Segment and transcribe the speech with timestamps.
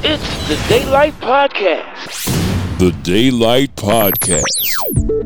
[0.00, 2.26] It's the Daylight Podcast.
[2.78, 4.66] The Daylight Podcast.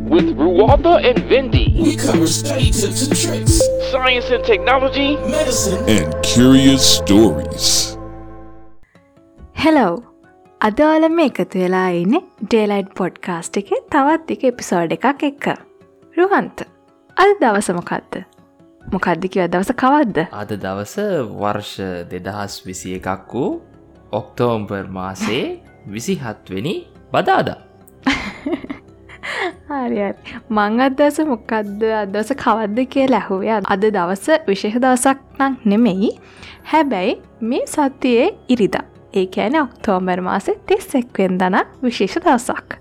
[0.09, 1.65] With Ruwalda and Vindy.
[1.79, 3.57] We cover study tips and tricks,
[3.91, 5.17] Science and technology.
[5.29, 7.67] medicine, And curious stories.
[9.55, 9.99] හෙලව්
[10.61, 12.15] අදවාලම එකතු වෙලා ඉන්න
[12.45, 15.47] ඩේලයිඩ් podcast එක තවත් එක episode එකක් එක්ක
[16.17, 16.65] රුහන්ත
[17.17, 18.15] අද දවසමකක්ද
[18.95, 20.97] මොකක්දිකිව දවස කවද්ද අද දවස
[21.43, 21.77] වර්ෂ
[22.15, 23.53] දෙදහස් විසි එකක් වූ
[24.13, 25.45] ඔක්තෝම්බර් මාසේ
[25.93, 26.75] විසිහත්වෙනි
[27.13, 27.61] බදාදා.
[29.69, 30.07] හරි
[30.51, 36.11] මං අදස මොකක්ද අදවස කවද්ද කිය ලැහුවේ අද දවස විශේෂ දවසක් නං නෙමෙයි.
[36.65, 38.77] හැබැයි මේ සත්‍යයේ ඉරිද.
[39.15, 42.79] ඒ ෑන ඔක්තෝම්බර් මාසේ තිස්සෙක්වෙන් දන විශේෂ දවසක්.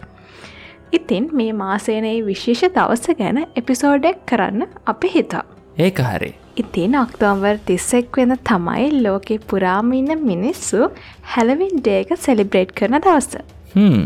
[0.94, 5.44] ඉතින් මේ මාසේනයේ විශේෂ දවස ගැන එපිසෝඩෙක් කරන්න අපි හිතා.
[5.84, 6.32] ඒක හරි.
[6.62, 10.90] ඉතින් ඔක්තෝම්බර් තිස්සෙක් වෙන තමයි ලෝකෙ පුරාමින්න මිනිස්සු
[11.34, 13.38] හැලවින් ඩේක සෙලිබ්‍රේට් කරන දවස.
[13.76, 14.04] හම්.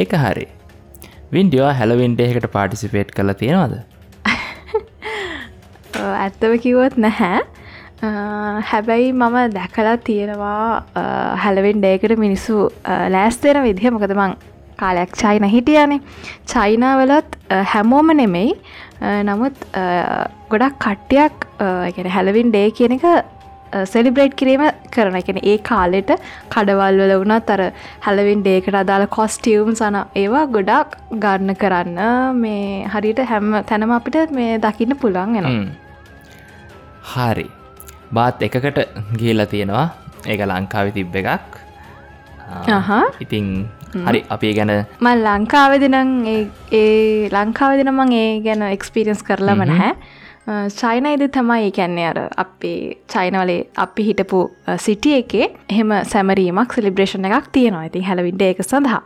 [0.00, 0.46] ඒක හරි.
[1.34, 3.76] වින්ඩියෝ හැලවින්ඩේකට පාටිසිපේට් කළ තියෙනවද?
[6.24, 7.44] ඇත්තව කිවොත් නැහැ.
[8.72, 10.84] හැබැයි මම දැකලා තියෙනවා
[11.44, 12.68] හැලවෙන් ඩේකට මිනිස්සු
[13.14, 13.90] ලෑස් දෙෙන විදිහ.
[13.90, 14.36] මොකදමං
[14.80, 16.00] කාලයක් චයින හිටියනේ.
[16.52, 17.38] චයිනාවලත්
[17.72, 18.52] හැමෝම නෙමෙයි
[19.00, 19.56] නමුත්
[20.52, 21.48] ගොඩක් කට්ටයක්
[21.96, 23.06] ගැන හැලවින් ඩේ කියන එක
[23.92, 24.62] සෙලිබ්‍රේට් කිරීම
[24.94, 26.10] කරන එකන ඒ කාලෙට
[26.54, 27.62] කඩවල් වල වුණත් අර
[28.06, 32.00] හැලවින් ඩේකට අදාළ කොස්ටියවම් සන ඒවා ගොඩක් ගන්න කරන්න.
[32.44, 35.70] මේ හරියට හැම තැනම අපිට මේ දකින්න පුළන් එන.
[37.12, 37.46] හරි.
[38.16, 38.80] බාත් එකකට
[39.20, 39.86] ගිල්ල තියෙනවා.
[40.26, 41.60] ඒක ලංකාවි තිබ්බ එකක්.
[43.20, 43.68] ඉතිං
[44.04, 46.12] හරි අපි ගැන මල් ලංකාවදිනං
[46.80, 46.84] ඒ
[47.34, 49.90] ලංකාවදිනමං ඒ ගැන එක්ස්පිරියන්ස් කරලම නැහැ.
[50.78, 52.78] චයිනයිද තමයි කැන්නේ අර අපේ
[53.12, 54.40] චයිනවලේ අපි හිටපු
[54.86, 57.84] සිටිය එකේ එහෙම සැමරීමක් සිලිබ්‍රේෂණ එකක් තියෙනවා.
[57.90, 59.02] ඉතින් හැලවින්ඩ ඒක සඳහා.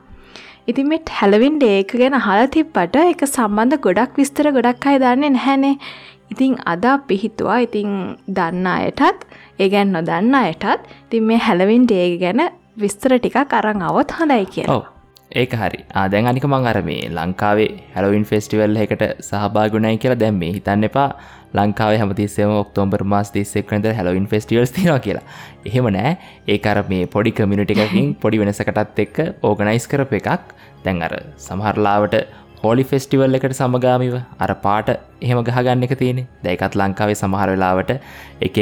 [0.71, 5.77] ඉතින් මෙත් හැලවින්ඩ ඒක ගැන හල තිබ්බට එක සම්බන්ධ ගොඩක් විස්තර ගොඩක් අයි දන්නේ නැහැනේ.
[6.33, 7.91] ඉතිං අද පිහිතුවා ඉතිං
[8.37, 9.25] දන්න අයටත්
[9.59, 12.43] ඒ ගැන් නොදන්න අයටත් තින් මේ හැලවින් ඩේ ගැන
[12.77, 14.77] විස්තර ටිකක් අරං අවොත් හොඳයි කියලා.
[14.77, 14.85] ඔව.
[15.33, 15.81] ඒක හරි.
[15.95, 21.09] ආදැන් අනික මං අර මේ ලංකාවේ හැලවින් ෆෙස්ටිවල් එකට සහභාගුණයි කියලා දැම් මේ හිතන්න එපා.
[21.59, 25.27] ලංකාව හමතිස්සම ඔක්තෝම්බර් මාස් තිස්සෙක්නද හැලවින් ෆෙස්ටිවල්ස් තිනවා කියලා.
[25.67, 26.13] එහෙම නෑ.
[26.49, 30.55] ඒකර මේ පොඩි කමිනිට එකකින් පොඩි වෙනසකටත් එක්ක ඕගනයිස් කරප එකක්.
[30.85, 31.15] දැන් අර
[31.47, 32.17] සමහරලාවට
[32.63, 34.89] හෝලි ෆෙස්ටිවල් එකට සමගාමිව අර පාට
[35.27, 37.93] එහෙම ගහගන්න එක තියෙන දැකත් ලංකාවේ සමහර වෙලාවට
[38.47, 38.59] එක.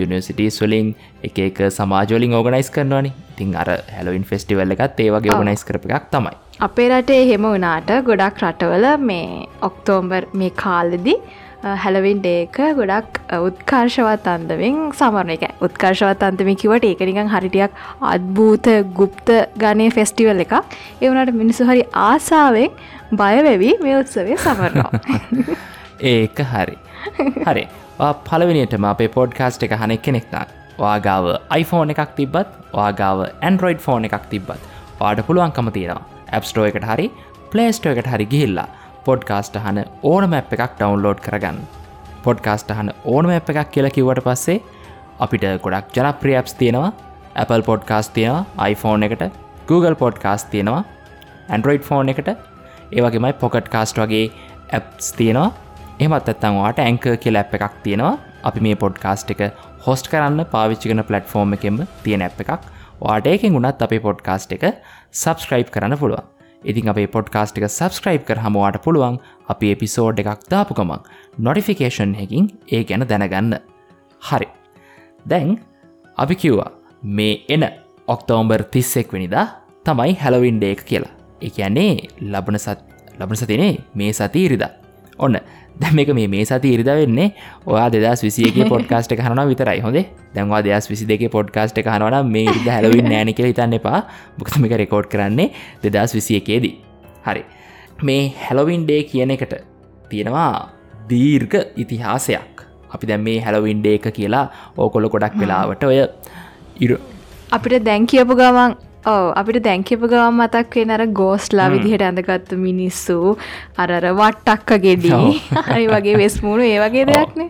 [0.00, 0.88] යුනිසිටස් වලින්
[1.28, 3.12] එක සමාජෝලින් ඕගනයිස් කරනවානි.
[3.32, 6.34] ඉතින් අර හැලවින් ෆෙස්ටිවල් එකත් ඒවගේ ඕගනයිස් කරප එකක් තමයි.
[6.66, 11.16] අපේ රටේ එහෙම වනාට ගොඩක් රටවල මේ ඔක්තෝම්බර් මේ කාලෙදි
[11.62, 17.76] හැලවින් ඩේක ගොඩක් උත්කර්ශවත් අන්දවෙන් සමරණ එක උත්කර්ශවත් අන්තම කිවට ඒකනිකං හරිටියක්
[18.12, 20.56] අත්භූත ගුප්ත ගනය ෆෙස්ටිවල් එක
[21.00, 22.74] එවනට මිනිසු හරි ආසාාවෙන්
[23.14, 24.90] බයවෙවී මේ උත්සවේ සමරනවා.
[26.14, 26.76] ඒක හරි.
[27.46, 27.64] හරි.
[28.24, 30.44] පලවෙනිටම අපේ පොඩ්කාස්ට් එක හනෙක් කෙනෙක්තා
[30.78, 34.70] වාගාව iPhone එකක් තිබත් වාගාව ඇන්ඩරෝයිඩ් ෆෝන් එකක් තිබත්
[35.00, 36.06] වාඩ පුළුවන්කම තියෙනවා.
[36.32, 37.10] ඇප්ස්ටෝ එකට හරි
[37.52, 38.68] පලේස්ටෝ එකට හරි ගිහිල්ලා
[39.06, 39.78] පොඩ්කාස්ට හන
[40.10, 41.58] ඕනම ඇප් එකක් ඩවන්ලෝඩ් කරගන්න.
[42.24, 44.58] පොඩ්කාස්ට හන ඕනම ඇප් එකක් කියලා කිවට පස්සේ
[45.24, 46.92] අපිට ගොඩක් ජනප්‍රියප්ස් තියෙනවා.
[47.42, 49.22] Apple පොඩ්කාස් තියෙනවා iPhone එකට
[49.68, 50.82] Google පොඩ්කාස් තියෙනවා
[51.48, 52.28] ඇන්ඩරෝයිඩ් ෆෝන් එකට.
[52.96, 54.26] ඒවගේමයි පොකට් කාස්ට් වගේ
[54.78, 55.50] ඇප්ස් තියෙනවා.
[56.00, 58.18] එමත් ඇත්තන් වාට ඇංක කියල ඇප් එකක් තියෙනවා.
[58.48, 59.42] අපි මේ පොඩ්කාස්ට් එක
[59.86, 62.68] හොස්ට කරන්න පාවිච්චිකන පලට්ෆෝර්ම් එකෙම තියෙන ඇප් එකක්.
[63.02, 64.64] වාට එකෙන් උනත් අපේ පොඩ්කාස්ට් එක
[65.22, 66.31] සබස්ක්‍රයිබ් කරන්න පුළුවන්.
[66.64, 69.18] ඉතින් අපේ පොඩ්කාස්ට් එක සබස්ක්‍රයිබ් කර හමවාට පුළුවන්
[69.48, 71.08] අපි එපිසෝඩ් එකක් දාපුකමක්
[71.38, 73.56] නොටිෆිකේෂන් හැකින් ඒ ගැන දැනගන්න.
[74.22, 74.48] හරි.
[75.26, 75.58] දැන්
[76.16, 76.70] අපි කිව්වා
[77.02, 77.64] මේ එන
[78.08, 79.46] ඔක්තෝම්බර් තිස්සෙක් වෙනිදා
[79.84, 81.12] තමයි හැලවින්ඩ එක කියලා.
[81.40, 82.78] එකන්නේ ලබන සත්
[83.18, 84.64] ලබන සතිනේ මේ සතීරිද
[85.18, 85.36] ඔන්න
[85.80, 87.32] දැම එක මේ මේ සති ඉරිද වෙන්නේ.
[87.66, 89.80] ඔයා දෙදස් විසියගේ පොඩ්කාස්ට එක හන විතරයි.
[89.80, 89.98] හොඳ?
[90.34, 94.00] දැන්වා දෙස් විසි දෙක පොඩ්කාස්ට එක හනවන මේ ඉරිද හැලවින් නෑනක හිතන්න එපා.
[94.38, 95.50] බුක්තමික රෙකෝඩ් කරන්නේ
[95.82, 96.74] දෙදස් විසිය එකේදී
[97.26, 97.44] හරි.
[98.02, 99.54] මේ හැලොවින් ඩේ කියන එකට
[100.10, 100.70] තියෙනවා
[101.08, 102.52] දීර්ඝ ඉතිහාසයක්.
[102.94, 104.44] අපි දැම් මේ හැලවින්ඩේ එක කියලා
[104.76, 105.98] ඕකොල ගොඩක් වෙලාවට ඔය
[106.80, 106.96] ඉරු
[107.50, 113.16] අපිට දැන් කියපු ගමන් ඕ අපිට දැංකිප ගවම් මතක් වෙන අර ගෝස්ලා විදිහට ඇඳගත්තු මිනිස්සු
[113.78, 115.32] අරර වට්ටක්ක ගෙඩී
[115.62, 117.48] හරි වගේ වෙස්මුණු ඒ වගේ දෙයක්නේ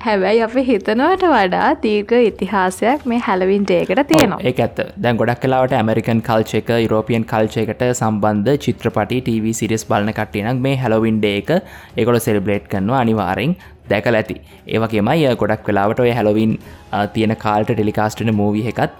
[0.00, 4.40] හැබැයි අපි හිතනවට වඩා දීර්ඝ ඉතිහාසයක් මේ හැලවින් ඩේකට තියෙනවා.
[4.40, 4.80] ඒ ඇත්ත.
[5.02, 10.78] දැන් ගොඩක් කලාවට ඇමරිකන් කල්ච එක යුරෝපියන් කල්චයකට සම්බන්ධ චිත්‍රපටි TV සිරිස් බලන කට්ටියනක් මේ
[10.84, 11.50] හැලවින්ඩ එක
[11.96, 13.56] එකොල සෙලිබ්ලේට් කරනවා අනිවාරෙන්
[13.90, 14.36] දැකල ඇති.
[14.66, 16.52] ඒවගේමයි අ, ගොඩක් වෙලාවට ඔය හැලොවින්
[16.92, 18.92] අ, තියෙන කාල්ට ටෙලිකාස්ටන මූවි එකත්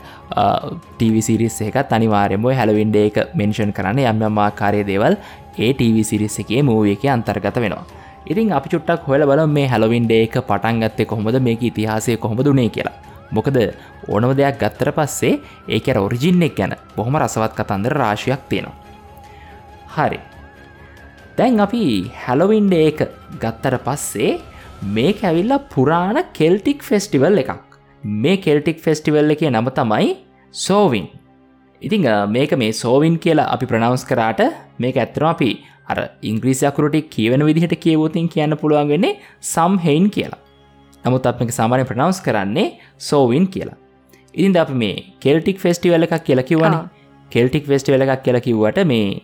[0.99, 5.17] ටීවිසිරිස් එකත් අනිවාරයම හැලවින්ඩ එක මෙන්ෂන් කරන්න යම් ආකාරය දේවල්
[5.59, 7.85] ඒ TV සිරිස් එකේ මූවිය එක අන්තර්ගත වෙනවා.
[8.31, 12.69] ඉතින් අපි චුට්ටක් හොල බල මේ හැලොවින්ඩ ඒක පටන් ගත්තේ කොහොමද මේක ඉතිහාසය කොහොම දුනේ
[12.69, 12.95] කියලා.
[13.33, 13.57] මොකද
[14.09, 18.77] ඕනම දෙයක් ගත්තර පස්සේ ඒකර ඔරිජින්නෙක් ගැන බොහොම රසවත් කතන්දර රාශියක් තියෙනවා.
[19.97, 20.21] හරි.
[21.39, 21.83] දැන් අපි
[22.25, 23.01] හැලොවින්ඩ ඒක
[23.41, 24.31] ගත්තර පස්සේ
[24.83, 27.51] මේ ඇවිල්ලා පුරාණ කෙල්ටික් ෆෙස්ටිවල් එකක්.
[28.05, 30.17] මේ කෙල්ටික් ෆෙස්ටිවල් එක නම තමයි
[30.55, 31.09] සෝවින්.
[31.83, 34.41] ඉතිං මේක මේ සෝවින් කියලා අපි ප්‍රනවස් කරාට
[34.79, 35.51] මේක ඇත්තරම අපි
[35.89, 40.39] අර ඉංග්‍රීසියකුරටි කියවෙන විදිහට කියවතින් කියන්න පුළුවන් වෙන්නේ සම්හෙයින් කියලා.
[41.05, 43.77] නමුත් අප සාමානය ප්‍රනවස් කරන්නේ සෝවින් කියලා.
[44.35, 46.91] ඉතින්ද අප මේ කෙල්ටික් ෆෙස්ටිවල එකක් කියලා කිවන.
[47.33, 49.23] කෙල්ටික් ෆෙස්ටිවල එකක් කියලා කිව්වට මේ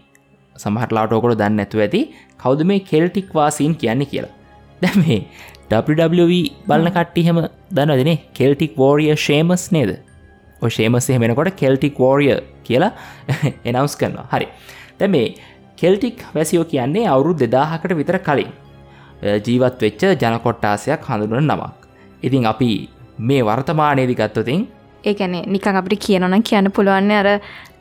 [0.57, 2.01] සමහරලාට ඕකොළ දන්න ඇතු ඇති
[2.39, 4.44] කවුද මේ කෙල්ටික් වාසීන් කියන්නේ කියලා
[4.83, 5.21] දැ මේ
[5.71, 7.39] WW බලන කට්ටිහෙම
[7.71, 9.97] දන්නදනේ කෙල්ටික් වෝරිය ශේමස් නේද?
[10.69, 12.93] ශේමස් එහෙමෙනකොට කෙල්ටික් වෝරිය කියලා
[13.69, 14.27] එනවස් කරනවා.
[14.33, 14.49] හරි.
[15.01, 15.35] දැ මේ
[15.77, 18.53] කෙල්ටික් වැසියෝ කියන්නේ අවුරු දෙදාහකට විතර කලින්.
[19.47, 21.73] ජීවත් වෙච්ච ජනකොට්ටාසයක් හඳුනන නමක්.
[22.23, 22.71] ඉතින් අපි
[23.19, 24.69] මේ වර්තමානයේදි ගත්තතින්
[25.05, 27.29] ඒ ගැන නිකං අපිට කියනන කියන්න පුළුවන්න අර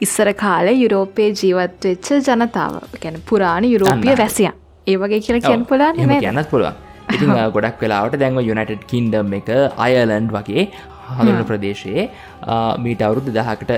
[0.02, 2.84] ඉස්සර කාලේ යුරෝපයේ ජීවත් වෙච්ච ජනතාව.
[3.02, 4.18] ගැන පුරාණ යුරෝපිය.
[4.18, 6.76] වැසියන් ඒ වගේ කියලා කියන්න පුලාන්න එම කියන්නත් පුළුවන්.
[7.10, 9.50] ඉතින් ගොඩක් වෙලාවට දැන්ව යුනටඩ් කින්ඩම් එක
[9.86, 10.64] අයලන්ඩ් වගේ
[11.10, 12.08] හඳුන ප්‍රදේශයේ
[12.84, 13.74] මීට අවුරුදු දහකට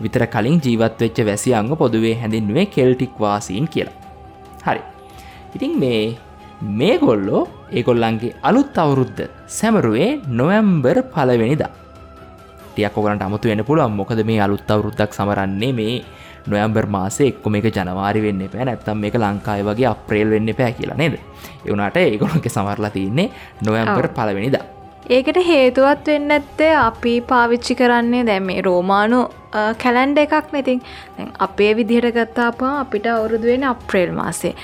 [0.00, 3.96] විතර කලින් ජීවත් වෙච්ච වැසියංග පොදුවේ හැඳින්වේ කෙල්ටික් වාසීන් කියලා.
[4.66, 4.82] හරි.
[5.56, 6.02] ඉතින් මේ
[6.78, 9.24] මේ ගොල්ලෝ ඒගොල්ලන්ගේ අලුත් අවුරුද්ධ
[9.58, 11.72] සැමරුවේ නොවැම්බර් පලවෙනිදා
[12.68, 13.92] ටියක් ඔගලන්ට අමුතු වෙන පුළුවන්.
[13.92, 15.94] මොකද මේ අලුත් අවුරුද්දක් සමරන්නේ මේ
[16.48, 20.98] නොයම්බර් මාසේ එක්කො මේක ජනවාරි වෙන්න පෑ නැත්තම් මේක ලංකාය වගේ අප්‍රේල් වෙන්න පෑ කියලා
[21.02, 21.20] නේද?
[21.66, 23.30] එවුණට ඒගොලොක සමරලා තියන්නේ
[23.66, 24.08] නොයම්බර්.
[24.18, 24.64] පලවෙනිදා
[25.08, 29.20] ඒකට හේතුවත් වෙන්න ඇත්තේ අපි පාවිච්චි කරන්නේ දැම් මේ රෝමානු
[29.52, 30.82] කැලන්ඩ එකක් නැතින්
[31.16, 34.54] දැන් අපේ විදිහට ගත්තාපා අපිට අවුරුදුවෙන අප්‍රේල් මාසේ.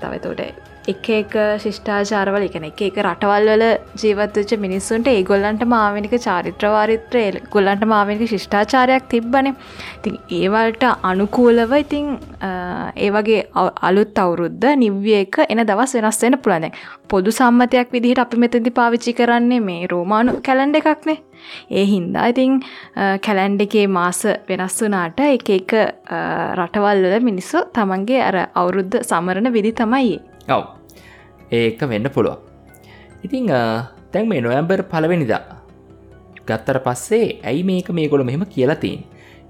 [0.00, 0.40] තවතෝට
[0.88, 1.32] එක එක
[1.62, 3.64] ශිෂ්ඨාචාරවල එකන එක එක රටවල් වල
[4.02, 7.18] ජීවත්වච්ච මිනිස්සුන්ට ඒගොල්ලන්ට මාවනික චාරිත්‍රවාරිත්‍ර
[7.50, 9.50] ගොල්ලන්ට මාවනික ශිෂ්ඨාචාරයක් තිබ්බන.
[9.98, 12.06] ඉතින් ඒවල්ට අනුකූලව ඉතිං
[12.40, 12.50] අ,
[12.96, 16.70] ඒ වගේ අව- අලුත් අවුරුද්ධ නිව්ිය එක එන දවස් වෙනස් වෙන පුළන
[17.08, 21.18] පොදු සම්මතයක් විදිහට අපි මෙතදි පාවිච්චි කරන්නේ මේ රෝමානු කැලන්ඩ එකක්නේ
[21.70, 22.60] ඒ හින්දා ඉතිං
[23.26, 26.18] කැලන්ඩ එකේ මාස වෙනස් වනාට එක එක අ,
[26.58, 30.18] රටවල් වල මිනිස්සු තමන්ගේ අර අවුරුද්ධ සමරණ විදි තමයි.
[30.48, 30.64] ඔව්.
[31.52, 32.38] ඒක වෙන්න පුළුවන්.
[33.24, 33.60] ඉතිං අ,
[34.12, 35.42] තැන් මේ නොයම්බර් පලවෙනිදා
[36.48, 39.00] ගත්තර පස්සේ ඇයි මේක මේ ගොල මෙහෙම කියලතින්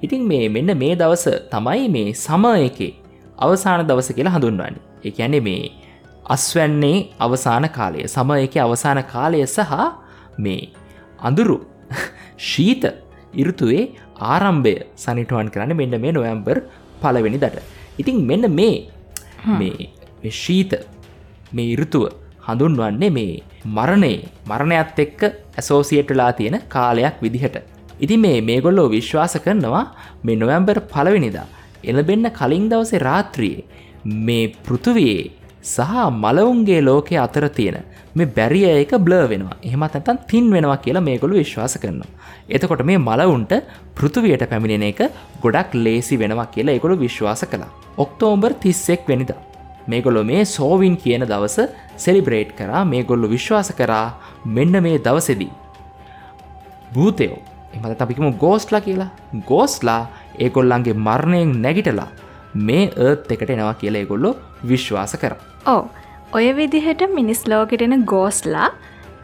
[0.02, 2.92] ඉතින් මේ මෙන්න මේ දවස තමයි මේ සම එකේ
[3.38, 4.82] අවසාන දවස කියලා හඳුන්වන්නේ.
[5.04, 5.70] එක ඇනේ මේ
[6.26, 9.72] අස්වැන්නේ අවසාන කාලය සම එක අවසාන කාලය සහ
[10.38, 10.68] මේ
[11.20, 11.56] අඳුරු
[12.50, 12.84] ශීත
[13.34, 13.84] ඉරුතුවේ
[14.26, 16.60] ආරම්භය සනිටුවන් කරන්න මෙන්න මේ නොයම්බර්
[17.02, 17.66] පලවෙනි දට
[17.98, 18.76] ඉතින් මෙන්න මේ
[19.54, 19.90] මේ
[20.34, 20.72] ශීත
[21.52, 22.06] මේ ඉරුතුව
[22.46, 23.32] හඳුන්වන්නේ මේ
[23.68, 25.20] මරණයේ මරණයත් එක්ක
[25.58, 27.56] ඇසෝසියටලා තියෙන කාලයක් විදිහට.
[28.00, 29.84] ඉතින් මේ මේගොල්ලෝ විශ්වාස කරනවා
[30.24, 31.46] මේ නොවැම්බර් පලවෙනිදා
[31.84, 33.64] එළබෙන්න කලින් දවසේ රාත්‍රියයේ
[34.26, 35.30] මේ පෘතුවයේ
[35.68, 37.78] සහ මලවුන්ගේ ලෝකය අතර තියෙන
[38.16, 42.10] මේ බැරිය එක බ්ලර් වෙනවා එහමත් ඇතන් තින් වෙනවා කියලා මේගොලු විශ්වාස කරනවා.
[42.48, 43.52] එතකොට මේ මලවුන්ට
[43.96, 45.00] පෘතුවයට පැමිණෙන එක
[45.42, 47.70] ගොඩක් ලේසි වෙනවා කියලා එකොළු විශ්වාස කලා.
[47.96, 49.32] ඔක්තෝම්බර් තිස්සෙක් වෙනිද.
[49.86, 51.56] මේගොල්ලො මේ සෝවින් කියන දවස
[51.96, 54.06] සෙලිබ්‍රේට් කරා මේගොල්ලු විශ්වාස කරා
[54.46, 55.52] මෙන්න මේ දවසෙදී.
[56.94, 57.38] භූතයෝ
[57.74, 59.10] එමත අපිකම ගෝස්ලා කියලා
[59.50, 60.02] ගෝස්ලා
[60.38, 62.08] ඒගොල්ලන්ගේ මරණයෙන් නැගිටලා
[62.54, 64.34] මේ ඒත් එකට එනවා කියලා ඒගොල්ලො
[64.66, 65.34] විශ්වාස කර.
[65.66, 65.82] ඕ
[66.32, 68.70] ඔය විදිහට මිනිස් ලෝකෙටෙන ගෝස්ලා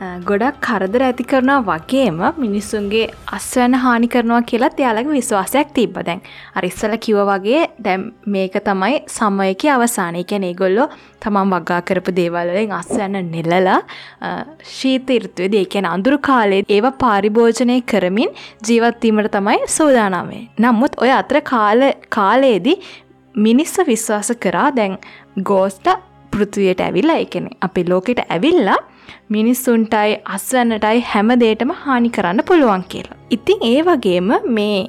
[0.01, 5.99] අ, ගොඩක් කරදර ඇති කරනවා වගේම මිනිස්සුන්ගේ අස්වැන්න හානි කරනවා කියලත් එයාලගේ විශ්වාසයක් තිබ්බ.
[6.07, 6.21] දැන්
[6.55, 10.25] අරිස්සල කිව වගේ දැම් මේක තමයි සමයක අවසානය.
[10.25, 10.89] කැන ගොල්ලො
[11.21, 13.79] තමන් වගා කරපු දේවල්වලින් අස්වැන්න නෙල්ලලා
[14.65, 18.35] ශීත ඉර්තුවද ඒකැන අඳුරු කාලේ ඒව පාරිභෝජනය කරමින්
[18.69, 22.77] ජීවත්වීමට තමයි සෝදානාවේ නමුත් ඔය අතර කාල කාලයේදී
[23.35, 24.99] මිනිස්ස විශ්වාස කරා දැන්
[25.43, 25.89] ගෝස්ට
[26.33, 28.81] පෘතුවයට ඇවිල්ලා එකන අපි ලෝකෙට ඇවිල්ලා
[29.29, 33.19] මිනිස්සුන්ටයි අස්වන්නටයි හැම දේටම හානි කරන්න පුළුවන් කියලා.
[33.31, 34.81] ඉතින් ඒ වගේම මේ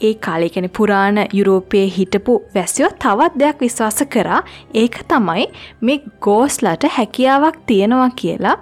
[0.00, 4.40] ඒ කාලෙකෙන පුරාණ යුරෝපයේ හිටපු වැසියෝ තවත් දෙයක් විශ්වාස කරා
[4.74, 5.46] ඒක තමයි
[5.80, 8.56] මේ ගෝස්ලට හැකියාවක් තියෙනවා කියලා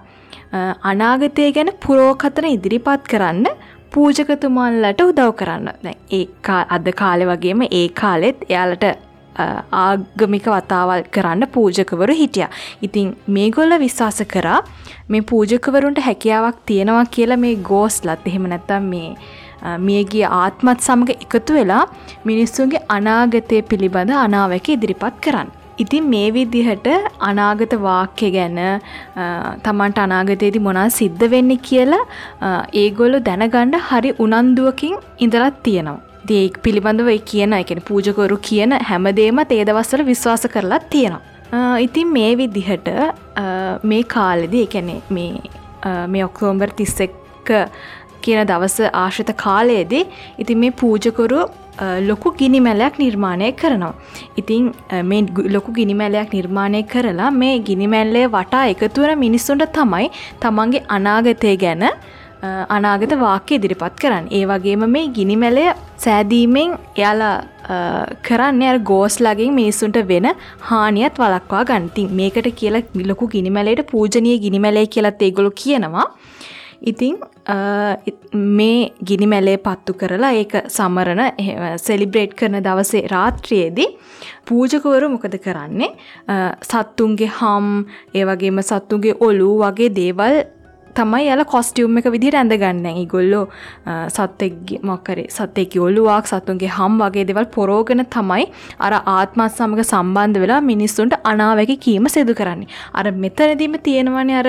[0.83, 3.47] අනාගතය ගැන පුරෝකතන ඉදිරිපත් කරන්න
[3.93, 6.25] පූජකතුමන්ලට උදව් කරන්න ඒ
[6.71, 9.08] අද කාලෙ වගේම ඒ කාලෙත් එයාලට
[9.39, 12.49] ආගමික වතාවල් කරන්න පූජකවරු හිටිය.
[12.87, 14.61] ඉතින් මේගොල්ල විශ්වාස කරා
[15.15, 19.11] මේ පූජකවරුන්ට හැකියාවක් තියෙනවා කියලා මේ ගෝස් ලත් එහෙම නැත්තම් මේ
[19.87, 21.85] මියගේ ආත්මත් සමඟ එකතු වෙලා
[22.31, 25.49] මිනිස්සුන්ගේ අනාගතය පිළිබඳ අනාවක ඉදිරිපත් කරන්න.
[25.83, 26.89] ඉතින් මේ විදිහට
[27.29, 28.59] අනාගත වාක්‍ය ගැන
[29.67, 34.95] තමන්ට අනාගතයේදී මොනා සිද්ධ වෙන්න කියලා ඒගොල්ලො දැනගණ්ඩ හරි උනන්දුවකින්
[35.27, 36.08] ඉඳලත් තියෙනවා.
[36.31, 41.23] දේක් පිළිබඳව කියන එකන පූජකවරු කියන හැමදේම තේදවස්සල විශ්වාස කරලා තියෙනවා.
[41.87, 42.89] ඉතින් මේ විදිහට
[43.91, 45.31] මේ කාලෙද එකැනෙ මේ
[46.13, 47.49] මේ ඔක්තෝම්බර් තිස්සෙක්ක
[48.25, 50.05] කියන දවස ආශ්‍රිත කාලයේදී
[50.45, 51.41] ඉතින් මේ පූජකරු
[52.09, 53.95] ලොකු ගිනිමැලයක් නිර්මාණය කරනවා.
[54.41, 54.73] ඉතින්
[55.11, 55.23] මේ
[55.55, 60.09] ලොකු ගිනිමැලයක් නිර්මාණය කරලා මේ ගිනිමැල්ලේ වටා එකතුවන මිනිස්සුන්ට තමයි
[60.45, 61.85] තමන්ගේ අනාගතය ගැන
[62.77, 64.27] අනාගත වාක්‍ය ඉදිරිපත් කරන්න.
[64.31, 65.65] ඒ වගේම මේ ගිනිමැලය
[66.05, 67.37] සෑදීමෙන් එයාලා
[68.27, 70.29] කරන්න අර ගෝස්ලාගෙන් මිනිස්සුන්ට වෙන
[70.71, 76.07] හානියත් වලක්වා ගන්තින් මේකට කියලා ලොකු ගිනිමැලයට පූජනය ගිනිමැලේ කියලත් ඒගොලු කියනවා.
[76.91, 77.15] ඉතිං
[78.59, 81.23] මේ ගිනිමැලේ පත්තු කරලා ඒක සමරණ
[81.87, 83.89] සෙලිබ්‍රේට් කරන දවසේ රාත්‍රියේදී
[84.49, 85.91] පූජකවරු මොකද කරන්නේ
[86.71, 87.67] සත්තුන්ගේ හම්
[88.21, 90.39] ඒවගේම සත්තුන්ගේ ඔලු වගේ දේවල්
[90.99, 93.45] තමයි යාල කොස්ටියුම් එක විදිහට ඇඳගන්න ඉගොල්ලෝ
[94.09, 98.47] සත්තෙක් මොක්කරේ සත්තෙක් ඔල්ලුවක් සතුන්ගේ හම් වගේ දෙවල් පොරෝගන තමයි
[98.81, 102.69] අර ආත්මත් සමඟ සම්බන්ධ වෙලා මිනිස්සුන්ට අනාවැකි කීම සිදු කරන්නේ.
[102.95, 104.49] අර මෙතනදීම තියෙනවන අර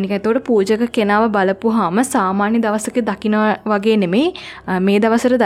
[0.00, 4.32] නිකතෝට පූජක කෙනාව බලපු හාම සාමාන්‍ය දවසක දකින වගේ නෙමෙයි
[4.80, 5.36] මේ දවසර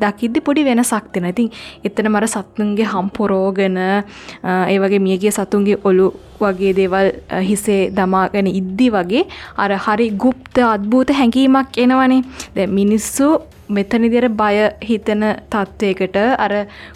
[0.00, 1.52] දකිද්දි පොඩි වෙන සක්තින ඉතින්
[1.84, 3.78] එතන මර සත්තුන්ගේ හම් පොරෝගන
[4.44, 6.08] ඒවගේ මියගේ සතුන්ගේ ඔලු
[6.42, 9.24] වගේ දේවල් හිසේ දමාගෙන ඉද්දි වගේ
[9.58, 12.20] අර හරි ගුප්ත අත්භූත හැඟීමක් එනවනේ
[12.56, 13.30] දැ මිනිස්සු
[13.70, 16.52] මෙතනිදිර බය හිතන තත්ත්වයකට අර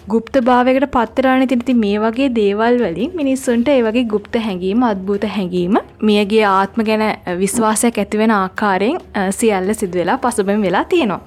[0.07, 5.79] ගුප්ත භාවයකට පත්තරාණ තිනති මේ වගේ දේවල් වලින් මිනිස්සුන්ට ඒ වගේ ගුප්ත හැඟීම අත්භූත හැඟීම
[6.01, 7.05] මියගේ ආත්ම ගැන
[7.39, 8.99] විශ්වාසයක් ඇතිවෙන ආකාරයෙන්
[9.31, 11.21] සියල්ල සිදුවෙලා පසුබම වෙලා තියෙනවා.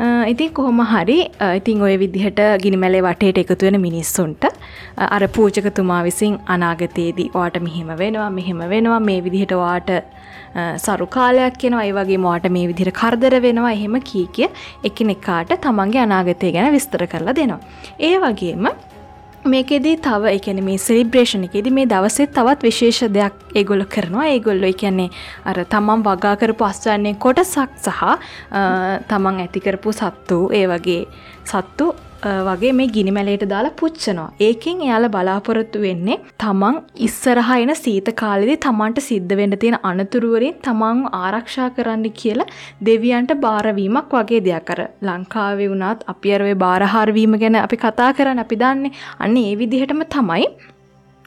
[0.00, 1.16] ඉතින් කොහොම හරි
[1.56, 4.44] ඉතින් ඔය විදිහට ගිනිමැලේ වටේට එකතු වෙන මිනිස්සුන්ට
[5.08, 9.90] අර පූජකතුමා විසින් අනාගතයේදී වාට මෙහෙම වෙනවා මෙහෙම වෙනවා මේ විදිහට වාට
[10.78, 14.48] සරු කාලයක් කෙනවා ඒ වගේ මවාට මේ විදිහට කරදර වෙනවා එහෙම කී කිය
[14.84, 17.60] එකිනෙකාට තමන්ගේ අනාගතය ගැන විස්තර කරලා දෙනවා.
[18.00, 18.70] ඒ වගේම
[19.44, 24.26] මේකෙදී තව එකන මේ සෙලිබ්‍රේෂණ එකෙද මේ දවසෙත් තවත් විශේෂ දෙයක් ඒගොල්ල කරනවා.
[24.26, 25.08] ඒගොල්ලො එකන්නේ
[25.44, 28.02] අර තමන් වගාකරපු අස්වන්නේ කොටසක් සහ
[29.08, 31.02] තමන් ඇතිකරපු සත්තු ඒ වගේ
[31.44, 34.32] සත්තු වගේ මේ ගිනිමැලේට දාලා පුච්චනවා.
[34.40, 41.00] ඒකෙන් එයාල බලාපොරොත්තු වෙන්නේ තමන් ඉස්සරහා එන සීත කාලෙදි තමන්ට සිද්ධ වෙන්න තියෙන අනතුරුවරින් තමන්
[41.20, 42.48] ආරක්ෂා කරන්න කියලා
[42.86, 48.44] දෙවියන්ට බාරවීමක් වගේ දෙයක් අර ලංකාවේ වුණත් අපි අර ඔය බාරහාරවීම ගැන අපි කතා කරන්න
[48.44, 50.46] අපි දන්නේ අන්න ඒ විදිහටම තමයි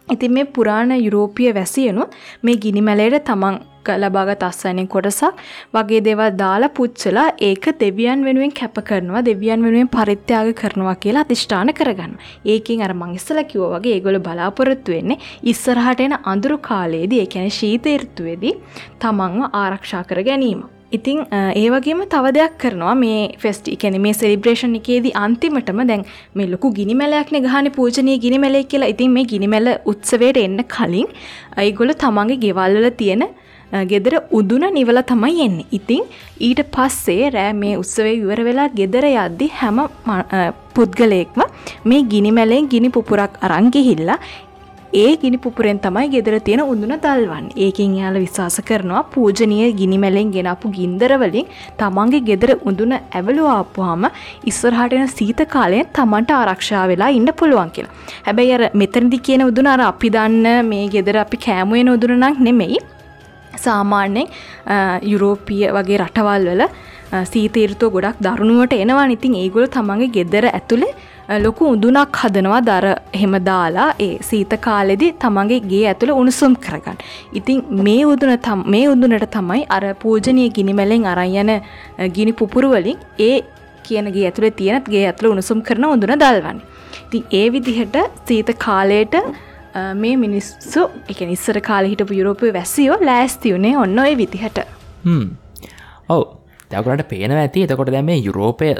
[0.08, 2.10] ඉතින් මේ පුරාණ යුරෝපිය වැසියනු
[2.44, 3.60] මේ ගිනිමැලේට තමන්
[3.94, 5.40] ලබාගත් අස්සයනෙන් කොටසක්
[5.74, 11.74] වගේ දේවල් දාලා පුච්චලා ඒක දෙවියන් වෙනුවෙන් කැප කරනවා දෙවියන් වෙනුවෙන් පරිත්‍යාග කරනවා කියලා අතිෂ්ඨාන
[11.74, 12.14] කරගන්න.
[12.46, 17.58] ඒකෙන් අර මං ඉස්සලා කිව්වා වගේ ඒගොල්ලෝ බලාපොරොත්තු වෙන්නේ ඉස්සරහට එන අඳුරු කාලයේදී ඒ කියන්නේ
[17.60, 18.56] ශීත ඍතුවේදී
[19.00, 20.64] තමන්ව ආරක්ෂා කර ගැනීම.
[20.94, 26.04] ඉතිං ඒ වගේම තව දෙයක් කරනවා මේ ෆෙස්ටි කැන මේ සෙලිබ්‍රේෂන් එකේදී අන්තිමටම දැන්
[26.36, 31.10] මේ ලොකු ගිනිමැලයක්න ගහන පූජනය ගිනිමැලෙක් කියලා ඉතින් මේ ගිනිමැල උත්සවයට එන්න කලින්
[31.58, 33.26] අයිගොල තමන්ගේ ගෙවල්වල තියෙන
[33.84, 35.66] ගෙදර උදුන නිවල තමයි එන්නේ.
[35.72, 36.04] ඉතින්
[36.40, 39.80] ඊට පස්සේ රෑ මේ උත්සවේ ඉවර වෙලා ගෙදර යද්දි හැම
[40.76, 41.42] පුද්ගලයෙක්ම
[41.86, 44.20] මේ ගිනිමැලෙන් ගිනි පුපුරක් අරන් ගිහිල්ලා
[45.02, 47.46] ඒ ගිනි පුපුරෙන් තමයි ගෙදර තියෙන උඳුන දල්වන්.
[47.66, 51.48] ඒකෙන් යාල විශ්වාස කරනවා පූජනීය ගිනිමැලෙන් ගෙනපු ගින්දරවලින්
[51.80, 54.04] තමන්ගේ ගෙදර උඳුන ඇවලු ආපුහම
[54.52, 57.94] ඉස්සරහට එන සීත කාලයෙන් තමන්ට ආරක්ෂා වෙලා ඉන්න පුළුවන් කියලා.
[58.28, 62.80] හැබැයි අර මෙතනදි කියන උදුන අර අපි දන්න මේ ගෙදර අපි කෑමුවෙන උදුන නම් නෙමෙයි.
[63.66, 64.28] සාමාන්‍යෙන්
[65.12, 66.64] යුරෝපිය වගේ රටවල් වල
[67.32, 70.94] සීතීර්තුව ගොඩක් දරුණුවට එනවා ඉතින් ඒගොල තමන්ගේ ගෙදර ඇතුළේ
[71.30, 72.86] ලොකු උඳුනක් හදනවා දර
[73.22, 76.98] හෙම දාලා ඒ සීත කාලෙදි තමන්ගේ ගේ ඇතුළ උණුසුම් කරගන්න.
[77.34, 78.34] ඉතින් මේ උදුන
[78.66, 81.52] මේ උදුනට තමයි අර පූජනය ගිනිමැලෙන් අරයන
[82.18, 83.36] ගිනි පුපුරුවලින් ඒ
[83.84, 86.62] කියනගේ ඇතුළ තියෙනත් ගේ ඇතුළ උණුසුම් කරන උඳුන දල්වන්න.
[87.06, 89.16] ඉතින් ඒ විදිහට සීත කාලයට
[89.96, 94.60] මේ මිනිස්සු එක නිස්සර කාල හිටපු යුරෝපය වැසියෝ ලෑස්තිවුණේ ඔන්න ඔය විදිහට
[96.10, 96.24] ඔව්
[96.70, 98.74] තැකරට පේන ඇති එතකොට දැම යුරෝපය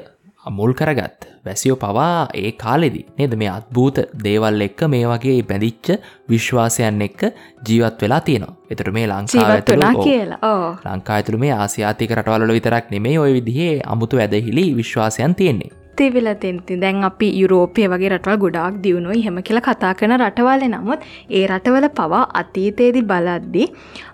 [0.52, 3.02] මුල් කරගත් වැසියෝ පවා ඒ කාලෙදි.
[3.18, 3.36] නේද?
[3.36, 5.92] මේ අත්භූත දේවල් එක්ක මේ වගේ බැඳිච්ච
[6.30, 7.22] විශ්වාසයන් එක්ක
[7.70, 8.56] ජීවත් වෙලා තියෙනවා.
[8.72, 10.04] එතට මේ ඔව්.
[10.04, 10.40] කියලා.
[10.88, 15.72] ලංකා ඇතුළ මේ ආසියාතික රටවල විතරක් නෙමේ ඔය විදිහේ අමුතු ඇදහිලි විශ්වාසයන් තියෙන්නේ.
[15.96, 21.08] තිවිල තින්ති දැන් අපි යුරෝපය වගේ රටවල් ගොඩාක් දියුණුව හෙම කියල කතා කන රටවල නමුත්
[21.30, 23.70] ඒ රටවල පවා අතීතයේදි බලද්දි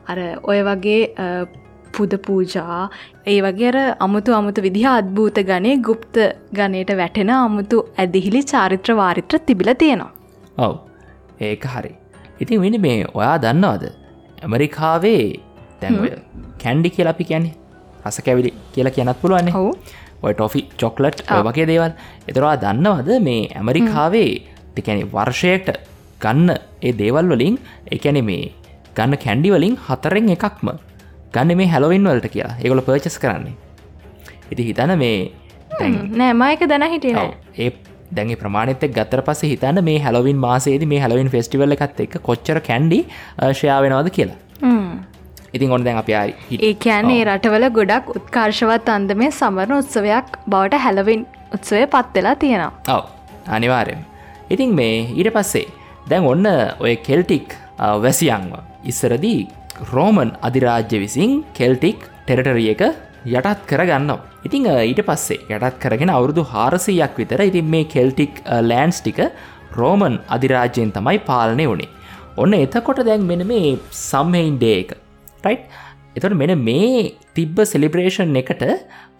[0.07, 1.01] අර ඔය වගේ
[1.99, 2.81] පුද පූජා.
[3.31, 3.77] ඒ වගේ අර
[4.07, 6.17] අමුතු අමුතු විදිහ අත්භූත ගනේ ගුප්ත
[6.59, 10.11] ගනයට වැටෙන අමුතු ඇදිහිලි චාරිත්‍ර වාරිත්‍ර තිබිල තියෙනවා.
[10.57, 10.75] ඔව්.
[11.41, 11.93] ඒක හරි.
[12.41, 13.85] ඉතින් වෙන මේ ඔයා දන්නවද?
[14.43, 15.23] ඇමරිකාවේ
[15.81, 16.11] දැන්ඔය
[16.63, 17.55] කැන්ඩි කියල අපි කියන්නේ.
[18.05, 19.55] රස කැවිලි කියලා කියනත් පුළුවන්නේ.
[19.55, 19.69] ඔව්.
[20.23, 21.93] ඔය ටොෆි චොක්ලට් වගේ දේවල්.
[22.29, 24.31] එතරවා දන්නවද මේ ඇමරිකාවේ
[24.75, 25.69] තිකැනි වර්ෂයට
[26.23, 26.49] ගන්න
[26.83, 27.55] ඒ දේවල් වලින්
[27.95, 28.45] එකැන මේ
[28.97, 30.69] ගන්න කැන්ඩිවලින් හතරෙන් එකක්ම
[31.33, 32.55] ගන්න මේ හැලොවින් වලට කියලා.
[32.63, 33.53] ඒගොල පර්චස් කරන්නේ.
[34.51, 35.31] ඉති හිතන මේ
[36.21, 37.15] නෑමයක දැන හිටිය.
[37.57, 37.71] ඒ
[38.15, 42.99] දැන් ප්‍රමාණත ගත්තර පස හිතන්න මේ හැලවින් මාසේද මේ හැලවින් ෆෙස්ටිවල්ල එකත් එක් කොච්චර කැන්ඩි
[43.61, 44.37] ශයාවෙනවාද කියලා.
[45.57, 51.85] ඉතින් ඔොන් දැන් අප ඒ කියන්නේ රටවල ගොඩක් උත්කර්ශවත් අන්දමේ සමරණ උත්සවයක් බවට හැලවින් උත්සවය
[51.95, 52.71] පත්වෙලා තියෙනවා.
[52.95, 53.03] ඔව
[53.57, 54.03] අනිවාරයෙන්
[54.55, 55.67] ඉතින් මේ ඊට පස්සේ
[56.09, 56.51] දැන් ඔන්න
[56.85, 57.55] ඔය කෙල්ටික්
[58.03, 58.53] වැසියන්ව
[58.91, 59.39] ඉස්සරදී
[59.93, 62.83] රෝමන් අධිරාජ්‍ය විසින් කෙල්ටික් ටෙරටරිය එක
[63.25, 64.11] යටත් කරගන්න
[64.47, 69.19] ඉතිං ඊට පස්සේ යටත් කරගෙන අවුරුදු හාරසීයක් විතර ඉතින් මේ කෙල්ටික් ලෑන්ස් ටික
[69.79, 71.89] රෝමන් අධිරාජ්‍යයෙන් තමයි පාලනය වුණේ.
[72.37, 74.91] ඔන්න එතකොට දැන් මෙන මේ සම්හෙයින් ඩේ එක.
[75.43, 75.57] ටයි්
[76.17, 77.03] එතට මෙන මේ
[77.35, 78.63] තිබ්බ සෙලිබ්‍රේෂන් එකට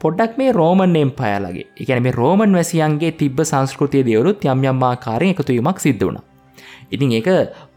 [0.02, 6.06] පොඩ්ඩක් මේ රෝමන් එම්පයලගේ එකන මේ රෝමන් වැසියන්ගේ තිබ්බ සංස්කෘතිය දියවරුත් යම් යම්මාකාරය එකතුවීමක් සිද්ධ
[6.06, 6.20] වුණ.
[6.92, 7.30] ඉතින් ඒක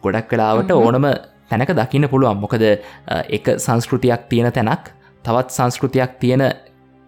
[0.04, 1.06] ගොඩක් වෙලාවට ඕනම
[1.52, 2.40] තැනක දකින්න පුළුවන්.
[2.42, 4.92] මොකද අ, එක සංස්කෘතියක් තියෙන තැනක්
[5.24, 6.42] තවත් සංස්කෘතියක් තියෙන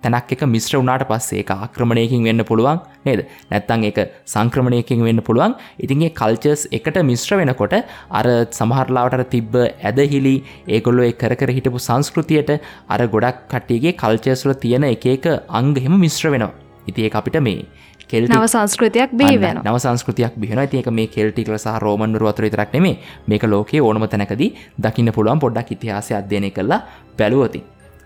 [0.02, 3.20] තැනක් එක මිශ්‍ර වුණට පස්සේ එක ආක්‍රමණයකින් වෙන්න පුළුවන් නේද?
[3.50, 5.54] නැත්තං එක සංක්‍රමණයකින් වෙන්න පුළුවන්.
[5.80, 7.74] ඉතින්ගේ කල්චර්ස් එකට මිශ්‍ර වෙනකොට
[8.18, 8.26] අර
[8.58, 10.34] සමහරලාවට තිබ්බ ඇදහිලි
[10.68, 12.52] ඒගොල්ලො කර කර හිටපු සංස්කෘතියට
[12.88, 15.26] අර ගොඩක් කට්ටියගේ කල්චර්ස්ල තියෙන එක එක
[15.60, 16.52] අංගහෙම මිශ්‍ර වෙනවා.
[16.86, 17.64] ඉති ඒ අපිට මේ
[18.08, 19.60] කෙල් නව සංස්කෘතියක් බිහි වෙන.
[19.64, 24.50] නව සංස්කෘතියක් බිහන ඒක මේ කෙල්ටිකල සහ රෝමන්රුව අතර විතරක් නෙමේ මේක ලෝකයේ ඕනම තැනකදී
[24.78, 26.80] දකින්න පුළුවන් පොඩ්ඩක් ඉතිහාසය අධ්‍යයනය කරලා
[27.18, 27.62] බැලුවති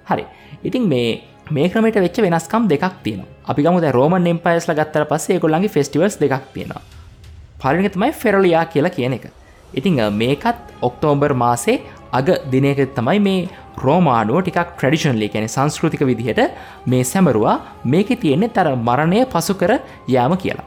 [0.06, 0.24] හරි.
[0.64, 1.08] ඉතින් මේ
[1.50, 6.52] මේ ක්‍රමට වෙච්ච වෙනස්කම් දෙකක් තියෙන අපි ගමුද රෝමන් එම්පයස්ල ගත්තර පස්සේ ගොල්ලන්ගේ ෆෙස්ටිවල්ස් දෙකක්
[6.54, 6.82] තියෙනවා.
[7.60, 9.24] පරිණි තමයි ෆෙරලියා කියලා කියන එක.
[9.74, 13.48] ඉතිං මේකත් ඔක්තෝම්බර් මාසේ අග දිනයක තමයි මේ
[13.84, 16.40] රෝමානුව ටිකක් ට්‍රඩිෂන්ලි කැන සංස්කෘතික විදිහට
[16.86, 19.72] මේ සැමරුවා මේක තියෙන්නේ තර මරණය පසු කර
[20.08, 20.64] යාම කියලා.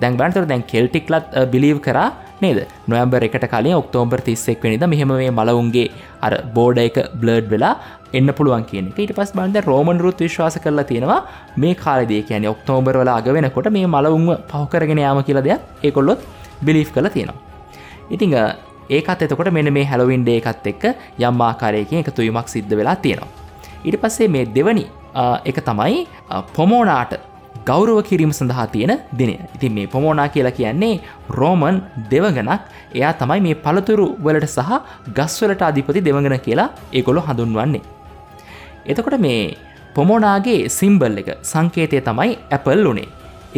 [0.00, 2.10] දැන් බන්තර දැන් කෙල්ටික්ලත් බිලිව් කරා
[2.42, 2.66] නේද?
[2.88, 5.88] නොයම්බර් එකට කලින් ඔක්තෝම්බර් තිස්සෙක් වෙනිද මෙහෙම මේ මලවුන්ගේ
[6.22, 7.74] අර බෝඩ එක බ්ලඩ් වෙලා
[8.12, 8.98] එන්න පුළුවන් කියන එක.
[8.98, 11.20] ඊට පස් බන්ද රෝමන් රුත් විශ්වාස කරලා තියෙනවා
[11.56, 12.22] මේ කාලදේ.
[12.28, 16.20] කියන ඔක්තෝම්බර් වල අග වෙනකොට මේ මලවුන්ව පහකරගෙන යාම කියල දෙයක් ඒකොල්ලොත්
[16.66, 17.38] බිලිව් කළ තියෙනවා.
[18.10, 18.44] ඉතිං අ,
[18.90, 20.84] ඒකත් එතකොට මෙන මේ හැලවින්ඩේ එකත් එක්ක
[21.18, 23.28] යම් ආකාරයකින් එක තුයමක් සිද්ධ වෙලා තියෙනවා.
[23.84, 27.14] ඊට පස්සේ මේ දෙවනි අ, එක තමයි අ, පොමෝනාට
[27.66, 29.34] ගෞරව කිරීම සඳහා තියෙන දිනය.
[29.54, 32.60] ඉතින් මේ පොමෝනා කියලා කියන්නේ රෝමන් දෙවගනක්
[32.94, 34.70] එයා තමයි මේ පළතුරු වලට සහ
[35.14, 37.82] ගස්වලට අධිපති දෙවගන කියලා ඒගොලො හඳුන්වන්නේ.
[38.86, 39.56] එතකොට මේ
[39.94, 43.08] පොමෝනාගේ සිම්බල් එක සංකේතය තමයි ඇපල් වනේ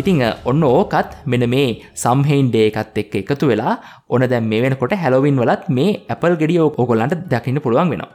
[0.01, 1.67] ඉතිං ඔන්න ඕකත් මෙන මේ
[2.03, 3.75] සම්හෙයින් ඩේකත් එක්ක එකතු වෙලා
[4.09, 8.11] ඔන දැම් මේ වෙනකොට හැලොවින් වලත් මේ ඇපල් ගෙඩිය ඕකොල්ලන්ට දකින්න පුළුවන් වෙනවා.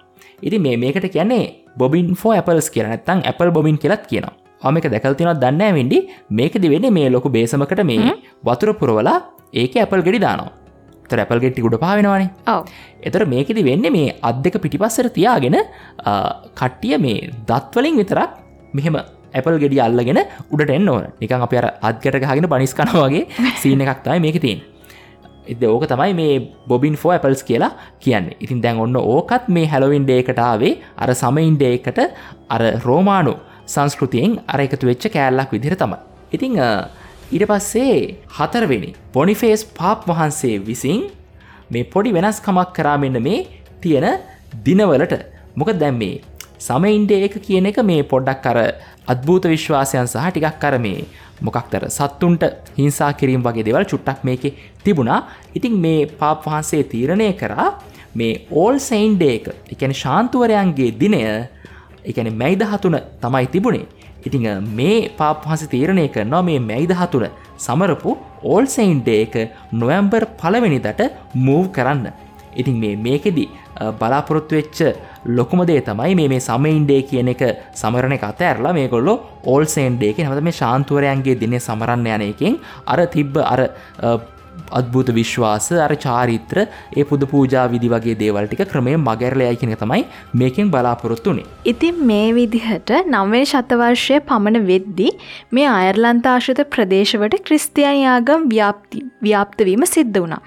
[0.45, 1.43] ඉති මේ මේකට කියන්නේ
[1.79, 4.35] බොබින් ඇපල්ස් කියන නැත්තං ඇපල් බොබින් කියලත් කියනවා.
[4.61, 5.99] අමක දැකල්තිනත් දන්න වෙන්ඩි.
[6.29, 9.17] මේකද වෙන්න මේ ලොකු බේසමකට මේ වතුර පුරවලා
[9.53, 10.51] ඒක ඇපල් ගෙඩි දානවා.
[11.17, 12.29] ඇපල් ගෙට්ටි ගුඩ පාවෙනවානේ.
[13.07, 15.57] එතර මේකෙදි වෙන්න මේ අත් දෙක පිටිපස්සර තියාගෙන
[16.59, 18.35] කට්ටිය මේ දත්වලින් විතරක්
[18.73, 18.99] මෙහෙම
[19.33, 20.19] ඇපල් ගෙඩි අල්ලගෙන
[20.51, 21.05] උඩට එන්න ඕන.
[21.21, 23.25] නිකන් අප අර අත්ගට ගහගෙන බනිස්කන වගේ
[23.61, 24.59] සීන එකක් තමයි මේක තින්
[25.49, 26.33] එද ඕක තමයි මේ
[26.67, 28.31] බොබින් ෆෝ ඇපල්ස් කියලා කියන්න.
[28.39, 31.99] ඉතින් දැන් ඔන්න ඕකත් මේ හැලොවින් ඩේකටාවේ අර සමයින් ඩේකට
[32.49, 33.33] අර රෝමානු
[33.65, 35.97] සංස්කෘතියෙන් අර එකතු වෙච්ච කෑල්ලක් විදිර තමයි.
[36.31, 36.67] ඉතිං අ,
[37.33, 37.95] ඊට පස්සේ
[38.37, 41.01] හතරවෙනි පොනිෆේස් පාප් වහන්සේ විසින්
[41.71, 43.47] මේ පොඩි වෙනස්කමක් කරා මෙන්න මේ
[43.81, 44.05] තියෙන
[44.65, 45.13] දිනවලට.
[45.55, 46.21] මොක දැම් මේ
[46.59, 48.57] සමයින්ඩ ඒක කියන එක මේ පොඩ්ඩක් කර
[49.13, 51.05] අත්භූත විශ්වාසයන් සහ ටිකක් කර මේ
[51.41, 52.43] මොකක්තර සත්තුන්ට
[52.77, 54.43] හිංසා කිරීම වගේ දෙවල් චුට්ටක් මේක
[54.83, 55.19] තිබුණා.
[55.55, 57.69] ඉතින් මේ පාප් වහන්සේ තීරණය කරා
[58.15, 61.21] මේ ඕල් සයින්ඩ එක එකැන ශාන්තුවරයන්ගේ දිනය
[62.05, 63.87] එකන මැයිදහතුන තමයි තිබුණේ.
[64.19, 67.25] ඉතිං මේ පාපහස තීරණය කරනවා මේ මැයිදහතුන
[67.57, 68.11] සමරපු
[68.43, 69.35] ඕල්සයින්ඩ එක
[69.73, 71.01] නොවම්බර් පලවෙනිදට
[71.35, 72.05] මූව් කරන්න.
[72.55, 73.45] ඉතින් මේ මේකෙදි
[73.99, 74.79] බලාපොරොත්තු වෙච්ච
[75.27, 79.13] ලොකුමදේ තමයි මේ මේ සමයින්ඩේ කියන එක සමරණ එක අතඇරලා මේ ගොල්ලො
[79.45, 83.61] ඕල්සේන්ඩේක හමද මේ ශාන්තුවරයන්ගේ දින සමරන්න යන එකෙන් අර තිබ්බ අර
[84.79, 90.03] අත්භූත විශ්වාස අර චාරිත්‍ර ඒ පුද පූජා විදි වගේ දේවල්ටික ක්‍රමය මගැරලයයි කෙන තමයි
[90.41, 91.45] මේකින් බලාපොරොත්තුනේ.
[91.65, 95.09] ඉතින් මේ විදිහට නම්වේ ශතවර්ෂය පමණ වෙද්දි
[95.51, 100.41] මේ අයර්ලන්තාශත ප්‍රදේශවට ක්‍රිස්තියානයාගම් ව්‍යාප්ති ව්‍යාප්තවීම සිද්ධ වුණා.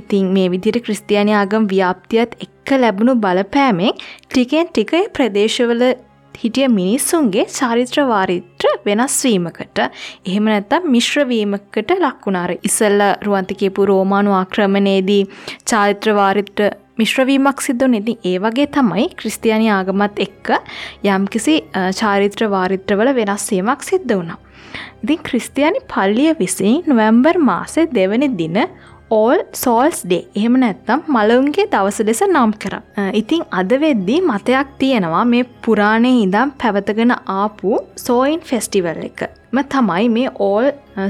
[0.00, 5.82] ඉතින් මේ විදිට ක්‍රිස්තියානයාගම් ව්‍යාප්තියත් එක්ක ලැබුණු බලපෑමෙන් ටිකෙන් ටිකයි ප්‍රදේශවල
[6.42, 15.22] හිටිය මිනිස්සුන්ගේ චාරිත්‍ර වාරිත්‍ර වෙනස්වීමකට එහෙම නැත්තම් මිශ්‍රවීමකට ලක්වුණාර ඉසල්ල රුවන්තිකේපු රෝමානු ආක්‍රමණයේදී
[15.70, 16.66] චාරිත්‍ර වාරිත්‍ර
[17.00, 20.50] මිශ්‍රවීමක් සිද්ධ නැති ඒ වගේ තමයි ක්‍රිස්තියානි ආගමත් එක්ක
[21.06, 21.54] යම්කිසි
[22.00, 24.38] චාරිත්‍ර වාරිත්‍රවල වෙනස්වීමක් සිද්ධ වුණා.
[25.02, 28.56] ඉතින් ක්‍රිස්තියානි පල්ලිය විසින් නොවැම්බර් මාසේ දෙවනි දින
[29.10, 32.74] ඕල් සෝල්ස් ඩේ එහෙම නැත්තම් මලවුන්ගේ දවස ලෙස නම් කර.
[33.12, 39.20] ඉතිං අද වෙද්දී මතයක් තියෙනවා මේ පුරාණය ඉදම් පැවතගෙන ආපු සෝයින් ෆෙස්ටිවල් එක.
[39.52, 40.66] ම තමයි මේ ඕල්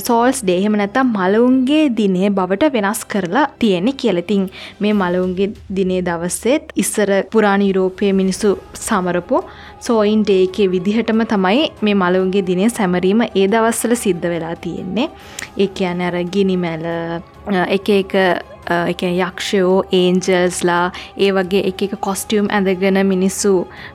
[0.06, 4.44] සෝල්ස් ඩේහෙම නැතම් මලවුන්ගේ දිනේ බවට වෙනස් කරලා තියෙනෙ කියලතින්
[4.80, 8.50] මේ මලවුන්ගේ දිනේ දවස්සෙත් ඉස්සර පුරාණ යුරෝපය මිනිසු
[8.86, 9.40] සමරපු
[9.80, 15.08] සෝයින් ඩේකේ විදිහටම තමයි මේ මලවුන්ගේ දිනේ සැමරීම ඒ දවස්සල සිද්ධ වෙලා තියෙන්නේ.
[15.58, 16.86] ඒ කියන අර ගිනිමැල
[17.76, 18.14] එක එක
[18.66, 20.84] එක යක්ෂයෝ ඒන්ජල්ස්ලා
[21.18, 23.52] ඒ වගේ එක එක කොස්ටියම් ඇඳගෙන මිනිස්සු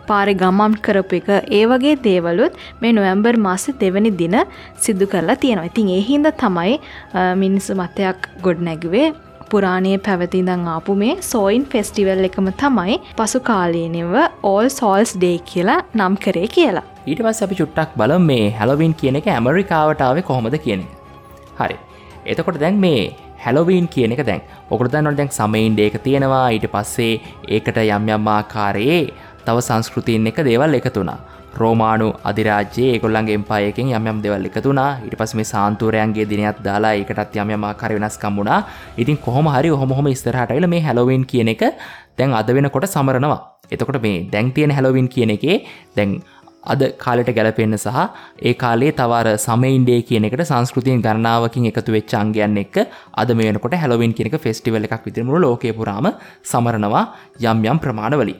[0.07, 4.37] පාරි ගමම් කරපු එක ඒ වගේ දේවලුත් මේ නොවැම්බර් මාස දෙවැනි දින
[4.79, 5.65] සිදු කරලා තියෙනවා.
[5.65, 6.79] ඉතින් ඒ හින්ද තමයි
[7.43, 9.11] මිනිස්සු මතයක් ගොඩ නැගවේ
[9.53, 14.15] පුරාණයේ පැවතිදං ආපු මේ සෝයින් ෆෙස්ටිවල් එකම තමයි පසු කාලීනව
[14.51, 16.85] ඕල් සෝල්ස් ඩේ කියලා නම් කරේ කියලා.
[17.09, 20.87] ඊට පස් අපි චුට්ටක් බල මේ හැලවින් කියන එක ඇමරිකාවටාව කොහොමද කියන
[21.59, 21.77] හරි.
[22.25, 23.03] එතකොට දැන් මේ
[23.43, 26.45] හැලොවීන් කියන එක දැන් ඔකට දන්නට දැන් සමයින්ඩ එක තියෙනවා.
[26.55, 27.13] ඊට පස්සේ
[27.47, 29.01] ඒකට යම් යම් ආකාරයේ
[29.45, 31.19] තව සංස්කෘතියන් එක දේවල් එකතුනා
[31.59, 37.39] රෝමානු අධිරාජයේ ඒගොල්ලන්ගේ එම්පායකින් යම් යම් දෙවල් එකතුනා ඊට පස් මේ සාන්තුරයන්ගේ දිනයක් දාලා ඒකටත්
[37.43, 38.59] යම් යම් ආකාර වෙනස්කම් වුණා.
[39.01, 41.63] ඉතින් කොහොම හරි ඔහොම ඉස්තරහට ඇවිල්ලා මේ හැලොවීන් කියන එක
[42.17, 43.39] දැන් අද වෙනකොට සමරනවා.
[43.73, 45.57] එතකොට මේ දැන් තියෙන හැලොවින් කියන එකේ
[45.97, 46.21] දැන්
[46.63, 47.97] අද කාලෙට ගැලපෙන්න්න සහ
[48.47, 52.77] ඒ කාලේ තවර සමයින්ඩේ කියන එකට සංස්කෘතියෙන් ගණනාවකින් එකතු වෙච්ච අංගයන් එක්ක
[53.21, 56.07] අද මේ වෙනකොට හැලොවින් කියනක ෆෙස්ටිවල් එකක් විතරමුණු ලෝකය පුරාම
[56.43, 57.03] සමරනවා
[57.43, 58.39] යම් යම් ප්‍රමාණවලින්.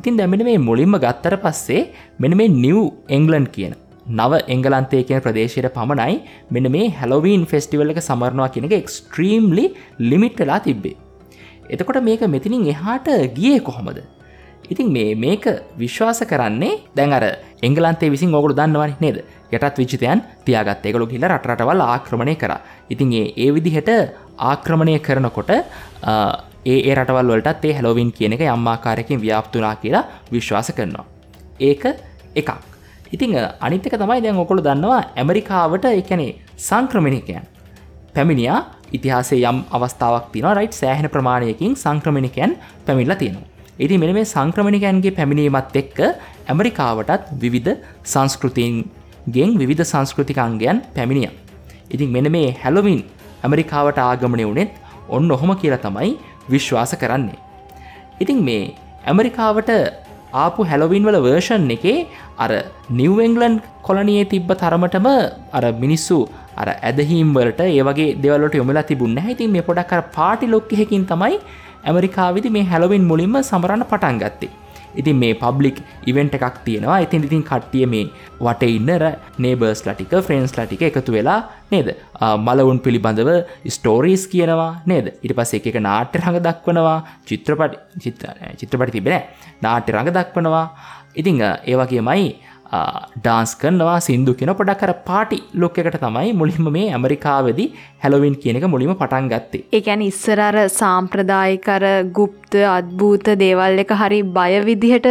[0.00, 1.80] ඉතින් දැමෙන මේ මුලින්ම ගත්තර පස්සේ
[2.18, 2.78] මෙන මේ නිව්
[3.16, 3.74] එංගලන්් කියන
[4.10, 6.14] නව එංගලන්තය කියන ප්‍රදේශයට පමණයි
[6.50, 9.66] මෙන මේ හැලොවීන් ෆෙස්ටිවල් එක සමරනවා කියන එක එක්ස්ට්‍රීම්ලි
[10.10, 10.96] ලිමිට්ටලා තිබ්බේ.
[11.70, 14.00] එතකොට මේක මෙතිනින් එහාට ගියේ කොහොමද?
[14.72, 15.44] ඉතින් මේ මේක
[15.76, 17.24] විශ්වාස කරන්නේ දැන් අර
[17.62, 19.18] එංගලන්තේ විසින් ඔගුළු දන්නවනි නේද?
[19.52, 22.52] යටත් විචිතයන් තියාගත් එකගලු හිල රටවල් ආක්‍රමණය කර.
[22.88, 23.90] ඉතින් ඒ ඒ විදිහට
[24.50, 25.52] ආක්‍රමණය කරනකොට
[26.64, 31.06] ඒ රටවල් වලට ඒ හැලෝවින් කියන එක අම්මාකාරයකින් ව්‍යාප්තුනා කියලා විශ්වාස කරනවා.
[31.60, 31.84] ඒක
[32.36, 32.50] එකක්.
[33.12, 36.32] ඉතිං අනිතක තමයි දැන් ඔකොළු දන්නවා ඇමරිකාවට එකනේ
[36.68, 37.44] සංක්‍රමණිකයන්.
[38.14, 38.60] පැමිණියා
[38.92, 42.52] ඉතිහාසේ යම් අවස්ථාවක් තින රයිට් සෑහන ප්‍රමාණයකින් සංක්‍රමණිකයන්
[42.86, 43.48] පැමිල්ල තියෙනවා.
[43.78, 45.98] ඉති මෙන මේ සංක්‍රමණිකයන්ගේ පැමිණීමත් එක්ක
[46.48, 47.72] ඇමරිකාවටත් විවිධ
[48.04, 51.30] සංස්කෘතින්ගෙන් විවිධ සංස්කෘතිකංගයන් පැමිණිය.
[51.90, 53.00] ඉතින් මෙන මේ හැලොවින්
[53.44, 54.74] ඇමරිකාවට ආගමනය වනෙත්
[55.08, 56.10] ඔන්න ඔහොම කියලා තමයි
[56.48, 57.38] විශ්වාස කරන්නේ.
[58.22, 58.62] ඉතින් මේ
[59.06, 59.70] ඇමරිකාවට
[60.42, 61.96] ආපු හැලොවින් වල වර්ෂන් එකේ
[62.38, 62.50] අර
[62.90, 63.56] නිවෙංගලන්්
[63.88, 65.08] කොලනයේ තිබ්බ තරමටම
[65.58, 66.18] අර මිනිස්සු
[66.60, 71.38] අර ඇදහිම්වලට ඒවගේ දෙවලට යොමලා තිබුන්න ඉතින් මේ පොඩක්කර පාටි ලොක්කෙකින් තමයි
[71.84, 74.52] ඇමරිකාවිදි මේ හැලොවින් මුලින්ම සමරන්න පටන් ගත්තේ.
[74.96, 75.78] ඉතින් මේ පබ්ලික්
[76.10, 76.98] ඉවෙන්ට එකක් තියෙනවා.
[77.06, 79.04] ඉතින් ඉතින් කට්ටිය මේ වට ඉන්නර
[79.38, 81.40] නේබර්ස් ලටික ෆ්‍රන්ස් ලටික එකතු වෙලා
[81.72, 81.88] නේද?
[82.46, 83.30] මලවුන් පිළිබඳව
[83.76, 85.06] ස්ටෝරීස් කියනවා නේද?
[85.24, 86.98] ඉට පස්ස එක නාට්‍ය රඟ දක්වනවා.
[87.28, 87.74] චිත්‍රපට
[88.60, 89.22] චිත්‍රපටි තිබෙන
[89.62, 90.66] නාට්‍ය රඟ දක්වනවා.
[91.20, 92.28] ඉතිං ඒවගේමයි
[92.72, 97.66] ඩාන්ස් කරනවා සිින්දු කියෙන පොඩක්කර පාටි ලොක්කට තමයි මුලින්ම මේ ඇමරිකාවදි
[98.04, 99.64] හැලොවින් කියන එක මුලිම පටන් ගත්තේ.
[99.78, 101.86] ඒගැන ඉස්සරර සාම්ප්‍රදායිකර
[102.18, 105.10] ගුප්ත අත්භූත දේවල් එක හරි බය විදිහට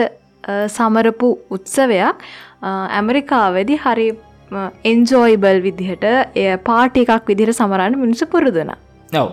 [0.78, 2.24] සමරපු උත්සවයක්
[3.00, 4.08] ඇමරිකාවෙදි හරි
[4.92, 6.08] එන්ජෝයිබල් විදිහට
[6.44, 8.74] එය පාටි එකක් විදිහට සමරන්න මිනිසු පුරුදුන
[9.12, 9.28] නව්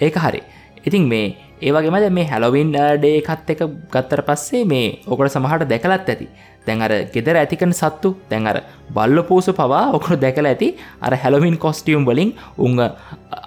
[0.00, 0.42] ඒක හරි.
[0.86, 1.26] ඉතින් මේ
[1.62, 3.62] ඒවගේමද මේ හැලොවින් ඩේ එකත් එක
[3.94, 6.28] ගත්තර පස්සේ මේ ඔකට සමහට දැකලත් ඇති
[6.66, 8.56] තැන් අර ගෙදර ඇතිකන සත්තු තැන් අර
[8.90, 10.68] බල්ල පූස පවා ඔකුණු දැකල ඇති
[11.00, 12.74] අර හැලවින් කොස්ටියම් වලින් උං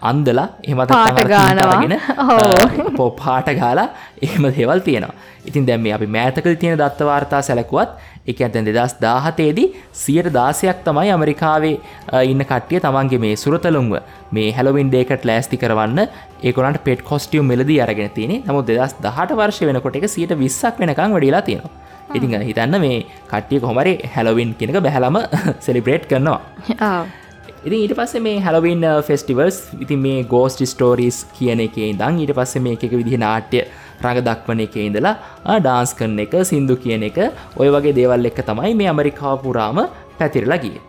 [0.04, 2.92] අන්දලා එමත පාට ගානවා.
[2.98, 3.90] පෝ පාට ගාලා
[4.22, 5.18] එහෙම දේවල් තියෙනවා.
[5.46, 7.92] ඉතින් දැම්ම අපි මෑතකද තියෙන දත්තවාර්තා සැලකුවත්
[8.28, 11.76] එක ඇතැන් දෙදස් දාහතේදී සියට දාසයක් තමයි ඇමරිකාවේ
[12.24, 13.96] ඉන්න කට්ටිය තමන්ගේ මේ සුරතලුන්ව
[14.32, 16.02] මේ හැලවින් ඩේකට ලෑස්ති කරවන්න
[16.44, 21.16] ඒකොලන්ට පෙට් කොස්ටියම් මෙලදී අරගෙන තියෙන නමුත් දෙදස් දහට වර්ෂ වෙනකොට එක සියට විස්සක් වෙනකං
[21.16, 25.18] වැඩිලා තියෙනවා ඉතින් හිතන්න මේ කට්ටිය කොහමරි හැලවින් කෙනක බැහලම
[25.60, 26.40] සෙලිබ්‍රේට් කරනවා.
[27.66, 32.62] ඉතින් ඊට පස්සේ මේ හැලවින් ෆෙස්ටිවල්ස් ඉතින් මේ ගෝස්ට ස්ටෝරිස් කියන එක ඉදං ඊට පස්සේ
[32.62, 33.62] මේ එක විදිහ නාට්‍ය
[34.02, 35.16] රඟ දක්වන එක ඉඳලා
[35.60, 37.20] ඩාන්ස් කරන එක සින්දු කියන එක
[37.58, 39.84] ඔය වගේ දේවල් එක්ක තමයි මේ ඇමරිකාව පුරාම
[40.18, 40.80] පැතිරලා ගිය.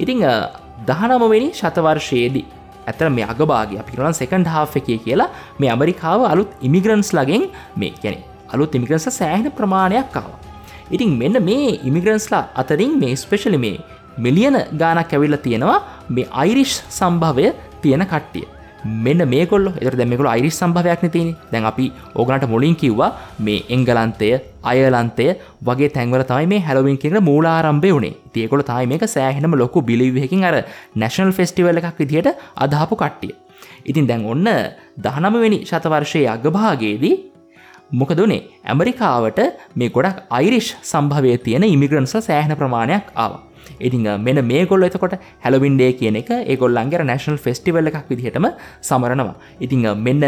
[0.00, 0.20] ඉතිං
[0.82, 2.46] දහනමවෙනි ශතවර්ශයේදී
[2.86, 7.44] ඇතර මේ අගභාග පිරන සෙකන්ඩ් හා එකේ කියලා මේ ඇමරිකාව අලුත් ඉමිග්‍රන්ස් ලගෙන්
[7.76, 8.18] මේ ගැන
[8.52, 10.32] අලුත් ඉමිග්‍රන්ස සෑහන ප්‍රමාණයක් කාව
[10.90, 13.76] ඉතින් මෙන්න මේ ඉමිග්‍රන්ස්ලා අතරින් මේ ස්පෙශලි මේ
[14.18, 15.78] මිලියන ගානක් ඇවිල්ල තියෙනවා
[16.08, 17.46] මේ අයිරිෂ් සම්භවය
[17.82, 18.44] තියෙන කට්ටිය.
[19.04, 24.30] මෙන්න මේකොල්ල එතර දැමෙකුල අයිරිස් සම්භවයක් නතින දැන් අපි ඕගනට මුලින් කිව්වා මේ එංගලන්තය
[24.62, 25.26] අයලන්තය
[25.68, 30.56] වගේ තැන්වල තමයි මේ හැලවින් කියන මූලාරම්භය වුණේ තියකොල තමයි මේක සෑහෙනම ලොකු බිලිවහකින් අර
[30.94, 33.32] නැශනල් ෆෙස්ටිවල් එකක් විදිහට අදහපු කට්ටිය.
[33.84, 34.48] ඉතින් දැන් ඔන්න
[34.98, 37.14] දහනමවෙනි ශතවර්ෂයේ අගභාගේදී
[38.00, 39.40] මොකදුනේ ඇමරිකාවට
[39.80, 43.42] මේ ගොඩක් අයිරිෂ් සම්භවය තියෙන ඉමිග්‍රන්ස සෑහන ප්‍රමාණයක් ආවා.
[43.80, 48.46] ඉතිං මෙන මේ ගොල්ල එතකොට හැලවින්ඩේ කියන එක ඒගොල්ලන්ගේ නැශනල් ෆෙස්ටිවල් එකක් විදිහටම
[48.80, 49.34] සමරනවා.
[49.60, 50.24] ඉතිං මෙන්න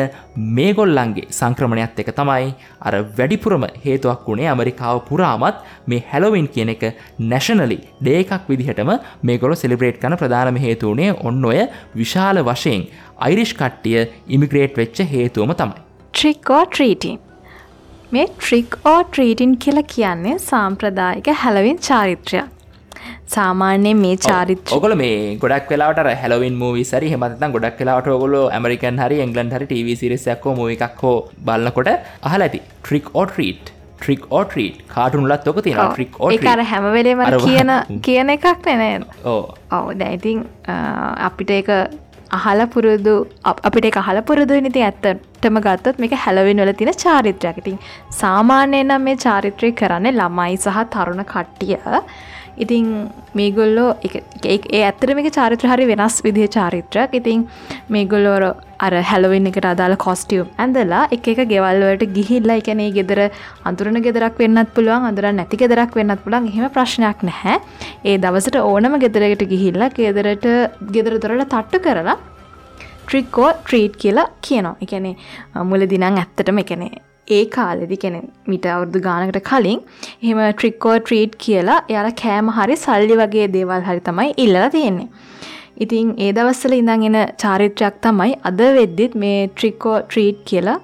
[0.56, 6.84] මේ ගොල්ලන්ගේ සංක්‍රමණයක්ත් එක තමයි අර වැඩිපුරම හේතුවක් වුණේ ඇමරිකාව පුරාමත් මේ හැලොවින් කියන එක
[7.32, 11.60] නැශනලි ඩේකක් විදිහටම මේ ගොල සෙලිබ්‍රේට් කන ප්‍රධානම හේතුවනේ ඔන්න ඔය
[11.94, 15.80] විශාල වශයෙන් අයිරිෂ් කට්ටිය ඉමිග්‍රේට් වෙච්ච හේතුවම තමයි.
[16.12, 17.16] ට්‍රික්ෝ ට්‍රීටින්
[18.16, 22.52] මේ ට්‍රික් ඕ ට්‍රීටින් කියල කියන්නේ සාම්ප්‍රදායික හැලවින් චාරිත්‍රයක්.
[23.34, 29.00] සාමාන්‍යයෙන් මේ චාරිත්‍ර ඔගල මේ ගොඩක් වෙලාට හැලවින් මූවි සරි හෙමතන් ගොඩක් වෙලාට ඔගොල ඇමරිකන්
[29.04, 31.16] හරි එංගලන් හරි ටව සිරිසක්කෝ මූ එකක් හෝ
[31.48, 31.90] බලන්නකොට
[32.30, 32.60] අහල ඇති.
[32.82, 37.72] Trick or treat trick or treat කාටුන්ලත් ඔක තියෙන ට්‍රික් ඕ ඒ අර හැමවෙලේම කියන
[38.08, 39.40] කියන එකක් නෙනෑ ඕ
[39.72, 39.92] ඔව.
[40.02, 40.44] දැයිතින්
[41.28, 41.70] අපිට ඒක
[42.30, 47.78] අහල පුරුදු අප- අපිට එක අහල පුරුදු නිති ඇත්තටම ගත්තොත් මේක හැලවෙන් වල තින චාරිත්‍රයකටින්
[48.10, 51.76] සාමාන්‍යය නම් මේ චාරිත්‍රය කරන්නේ ළමයි සහ තරුණ කට්ටිය.
[52.64, 52.86] ඉතිං
[53.38, 54.22] මේගොල්ලෝ එක-
[54.54, 57.48] එක- ඒ ඇත්තර මේක චාරිත්‍ර හරි වෙනස් විදිහ චාරිත්‍රයක් ඉතිං
[57.90, 58.44] මේගොල්ලෝර
[58.78, 63.20] අර හැලවෙන් එකට අදාළ කොස්ටියම් ඇඳලා එක එක ගෙවල්වලට ගිහිල්ලා එකනේ ගෙදර
[63.64, 67.56] අඳුරන ගෙදරක් වෙන්නත් පුළුවන් අඳුර නැති ගෙදරක් වෙන්නත් පුළන් එහෙම ප්‍රශ්නයක් නැහැ.
[68.04, 70.46] ඒ දවසට ඕනම ගෙදරකට ගිහිල්ලා ගෙදරට
[70.94, 72.16] ගෙදර දොරට තට්ටු කරලා
[73.06, 74.76] ට්‍රික්කෝ ට්‍රීට් කියලා කියනවා.
[74.82, 75.14] එකනේ
[75.70, 76.90] මුල දිනං ඇත්තටම එකනේ
[77.28, 79.80] ඒ කාලෙදි කෙනෙ මිට අවුරදු ගානකට කලින්
[80.22, 85.08] එහෙම ට්‍රික්කෝ ට්‍රීට් කියලා යාල කෑම හරි සල්ලි වගේ දේවල් හරි තමයි ඉල්ලලා තියෙන්නේ
[85.84, 90.78] ඉතින් ඒ දවස්සල ඉඳං එන චාරිත්‍රයක් තමයි අද වෙද්දිත් මේ ට්‍රික්කෝ ට්‍රීට් කියලා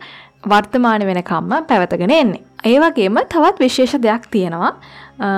[0.45, 2.41] වර්තමාන වෙනකම්ම පැවතගෙන එන්නේ.
[2.65, 4.71] ඒ වගේම තවත් විශේෂ දෙයක් තියෙනවා
[5.19, 5.29] අ,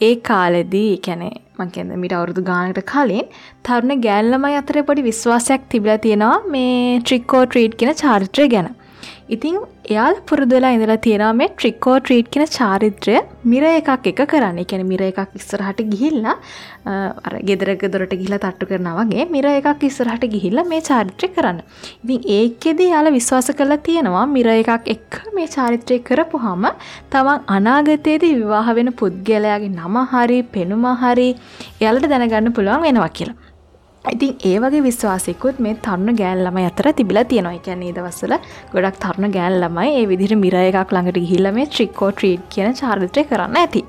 [0.00, 3.26] ඒ කාලෙදී කැනෙ මංකෙද මිට අවුරුදු ගානට කලින්
[3.62, 8.68] තරුණ ගෑල්ලමයි අතර පොඩි විශ්වාසයක් තිබිලා තියෙනවා මේ ට්‍රික්කෝ ට්‍රීට් කියෙන චාරිත්‍රය ගැන.
[9.28, 9.54] ඉතිං
[9.90, 15.02] එයාල් පුරුදුවෙලා ඉඳලා තියෙනවා මේ ට්‍රික්කෝ ට්‍රීට් කියෙන චාරිත්‍රය මිර එකක් එක කරන්න එකැන මිර
[15.06, 16.34] එකක් ඉස්සරහට ගිහිල්ලා
[16.84, 16.92] අ,
[17.26, 21.62] අර ගෙදරක දොරට ගිහිලා තට්ටු කරනවගේ මිර එකක් ඉස්සරහට ගිහිල්ලා මේ චාරිත්‍රය කරන්න.
[22.04, 26.66] ඉතින් ඒකෙදී යාල විශ්වාස කරලා තියෙනවා මිර එකක් එක් මේ චාරිත්‍රය කරපු හම
[27.10, 31.28] තමන් අනාගතයේදී විවාහ වෙන පුද්ගලයාගේ නම හරි පෙනුම හරි
[31.80, 33.36] එයාලට දැනගන්න පුළුවන් වෙනවා කියලා.
[34.04, 38.34] ඉතින් ඒ වගේ විශ්වාසයකුත් මේ තරුණ ගෑල් ළමයි අතර තිබිලා තියෙනවා කියන්නේ ඒ දවස්වල
[38.72, 43.24] ගොඩක් තරුණ ගෑල් ළමයි ඒ විදිහට මිර එකක් ළඟට ගිහිල්ලා මේ ට්‍රික්කෝ ට්‍රීට් කියන චාරිත්‍රය
[43.30, 43.82] කරන්න ඇති.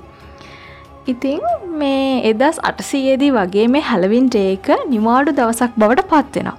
[1.06, 1.42] ඉතින්
[1.80, 6.56] මේ එදස් අටසයේදී වගේ මේ හැලවින් ඩේක නිවාඩු දවසක් බවට පත්වෙනවා.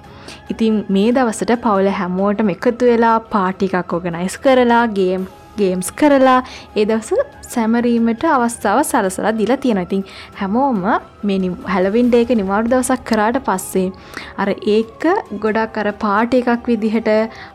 [0.49, 5.25] ඉතින් මේ දවසට පවුල හැමෝටම එකතු වෙලා පාටි එකක් ඕගනයිස් කරලා ගේම්
[5.57, 6.39] ගේම්ස් කරලා
[6.75, 7.11] ඒ දවස
[7.53, 10.03] සැමරීමට අවස්ථාව සලසලා දිලා තියෙන ඉතින්
[10.39, 10.81] හැමෝම
[11.23, 13.85] මේ හැලවින් ඩේක නිවාඩු දවසක් කරාට පස්සේ
[14.37, 15.05] අර ඒක
[15.45, 17.11] ගොඩක් අර පාට එකක් විදිහට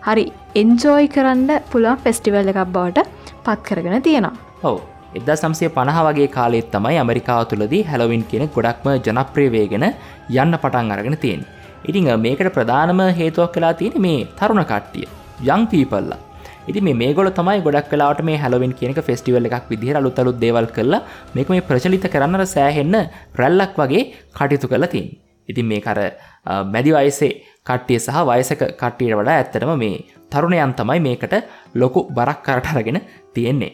[0.07, 0.25] හරි
[0.63, 3.07] එන්ජෝයි කරන්න පුළුවන් ෆෙස්ටිවල් එකක් බවට
[3.45, 4.35] පත් කරගෙන තියෙනවා.
[4.63, 4.77] ඔව.
[5.15, 9.87] එදා සම්සය පණහ වගේ කාලෙත් තමයි ඇමරිකාව තුළදී හැලවින් කියෙන ගොඩක්ම ජනප්‍රයවේගෙන
[10.35, 11.43] යන්න පටන් අරගෙන තියෙන.
[11.89, 15.09] ඉතිං මේකට ප්‍රධානම හේතුවක් කලා තියෙන මේ තරුණ කට්ටිය.
[15.47, 16.21] යං පීපල්ලා
[16.69, 20.67] ඉති මේ ගොල තමයි ගොඩක් කලාට මේ හැලවෙන් කියනක ෆෙස්ටිවල් එකක් විදිහ අලුත් අලුත් දේවල්
[20.77, 21.03] කරලා
[21.35, 22.97] මේක මේ ප්‍රචලිත කරන්නට සෑහෙන්න
[23.41, 25.07] රැල්ලක් වගේ කටයුතු කරලා තින්.
[25.49, 25.99] ඉතින් මේ කර
[26.67, 27.33] මැදි වයසේ
[27.65, 31.35] කට්ටිය සහ වයසක කට්ටියට වඩා ඇත්තටම මේ තරුණයන් තමයි මේකට
[31.75, 33.01] ලොකු බරක් කරට අරගෙන
[33.35, 33.73] තියෙන්නේ.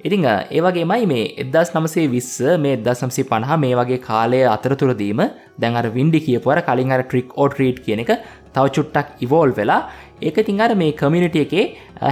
[0.00, 5.22] ඉතිං ඒවගේමයි මේ එදස් නමසේ විස්ස මේ දස් නම්සි පණහ මේ වගේ කාලය අතරතුරදීම
[5.58, 8.12] දැන් අර වින්ඩි කියපුවර කලින් අර ට්‍රික් ඕ ට්‍රීට් කියන එක
[8.54, 9.80] තව චුට්ටක් ඉවෝල් වෙලා
[10.22, 11.64] ඒක තිං අර මේ කමිනිටිය එකේ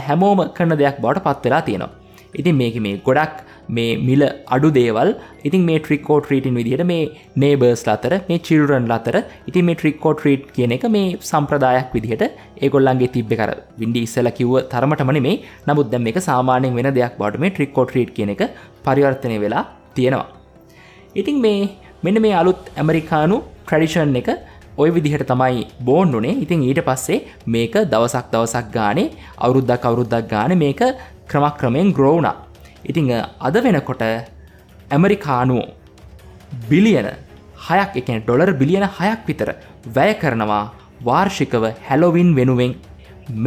[0.09, 1.92] හැමෝම කරන දෙයක් බවට පත් වෙලා තියෙනවා.
[2.35, 3.37] ඉතින් මේක මේ ගොඩක්
[3.69, 4.23] මේ මිල
[4.57, 5.09] අඩු දේවල්
[5.45, 7.01] ඉතින් මේ ට්‍රික්කෝ ට්‍රීටින් විදිහට මේ
[7.42, 9.16] නේබර්ස් අතර මේ චිල්රන් අතර
[9.51, 12.25] ඉතින් මේ ට්‍රික්කෝ ට්‍රීට් කියන එක මේ සම්ප්‍රදායක් විදිහට
[12.64, 13.51] ඒගොල්ලන්ගේ තිබ්බ කර
[13.83, 15.37] විඩි ඉස්සල කිව්ව තරමටමන මේ
[15.69, 18.45] නමුත් දැම් එක සාමානයෙන් වෙන දෙයක් බට මේ ට්‍රික්කෝ ට්‍රීට් කියන එක
[18.87, 19.64] පරිවර්තනය වෙලා
[19.97, 20.29] තියෙනවා.
[21.21, 21.61] ඉතින් මේ
[22.05, 24.29] මෙන්න මේ අලුත් ඇමරිකානු ට්‍රඩිෂන් එක
[24.77, 26.39] ඔය විදිහට තමයි බෝන්්නුනේ.
[26.45, 30.81] ඉතින් ඊට පස්සේ මේක දවසක් දවසක් ගානේ අවුරුද්දක් අවුරුද්දක් ගාන මේක
[31.31, 32.29] ක්‍රමක්‍රමයෙන් ග්‍රෝවුණ
[32.85, 33.07] ඉතිං
[33.41, 34.03] අද වෙනකොට
[34.91, 35.67] ඇමරිකානුවෝ
[36.71, 37.09] බිලියන
[37.67, 39.49] හයක් එකන ඩොලර් බිලියන හයක් විතර
[39.97, 40.65] වැය කරනවා
[41.01, 42.75] වාර්ෂිකව හැලොවින් වෙනුවෙන්.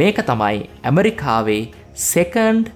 [0.00, 1.62] මේක තමයි ඇමරිකාවේ
[2.10, 2.66] සෙකන්ඩ්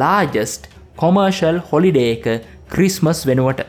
[0.00, 2.26] ලාජස්ට් කොමර්ශල් හොලිඩේ එක
[2.72, 3.60] ක්‍රිස්මස් වෙනුවට.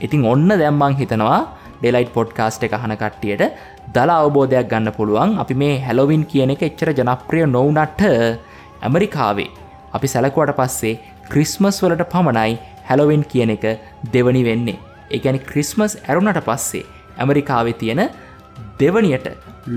[0.00, 1.40] ඉතින් ඔන්න දැම්මං හිතනවා
[1.80, 3.44] ඩෙලයිට් පොඩ්කාස්ට් එක හන කට්ටියට
[3.94, 5.38] දලා අවබෝධයක් ගන්න පුළුවන්.
[5.42, 8.02] අපි මේ හැලොවින් කියන එක එච්චර ජනප්‍රිය නොවනට
[8.86, 9.50] ඇමරිකාවේ
[9.96, 10.98] අපි සැලකුවට පස්සේ
[11.30, 13.64] ක්‍රිස්මස් වලට පමණයි හැලොවෙන් කියන එක
[14.14, 14.78] දෙවනි වෙන්නේ.
[15.16, 16.84] එකැනි ක්‍රිස්මස් ඇරුණට පස්සේ
[17.18, 18.02] ඇමරිකාවේ තියෙන
[18.80, 19.26] දෙවනියට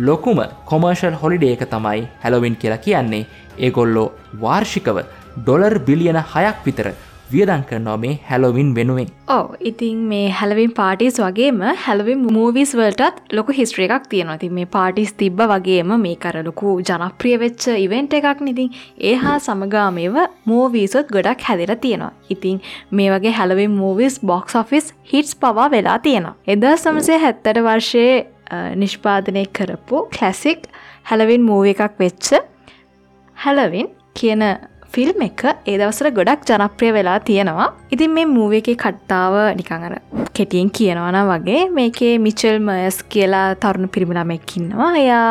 [0.08, 0.40] ලොකුම
[0.70, 3.28] කොමර්ශල් හොලිඩේ එක තමයි හැලොවින් කියලා කියන්නේ.
[3.66, 4.14] ඒගොල්ලෝ
[4.44, 4.98] වාර්ෂිකව
[5.38, 6.88] ඩොලර් බිලියන හයක් විතර
[7.34, 9.08] වියදං කරනවා මේ හැලොවින් වෙනුවෙන්.
[9.36, 14.38] ඕ ඉතින් මේ හැලවින් පාටිස් වගේම හැලවින් මූවිස් වලටත් ලොක හිස්ට්‍රිය එකක් තියෙනවා.
[14.38, 18.70] ති මේ පාටිස් තිබ්බ වගේම මේ කරලොකු ජනප්‍රිය වෙච්ච ඉවෙන්ට එකක් නිතින්
[19.10, 20.20] ඒ හා සමගාමයව
[20.52, 22.12] මූවීසොත් ගොඩක් හැදිර තියෙනවා.
[22.30, 26.36] ඉතින් මේ වගේ Halloween movies box office hits පවා වෙලා තියෙනවා.
[26.48, 28.16] එදා සමසය හැත්තට වර්ෂයේ
[28.76, 30.70] නිෂ්පාදනය කරපු කැසික්
[31.10, 32.34] හැලවින් මූව එකක් වෙච්ච
[33.38, 33.88] හැලවින්
[34.20, 34.44] කියන
[34.94, 37.68] ෆිල්ම් එක ඒ දවසර ගොඩක් ජනප්‍රිය වෙලා තියෙනවා.
[37.92, 39.96] ඉතින් මේ මූව එක කට්ටාව නිකං අර
[40.34, 45.30] කෙටියෙන් කියනවන වගේ මේකේ මිචල් මයස් කියලා තරුණු පිරිමිලාමෙක්කින්නවා එයා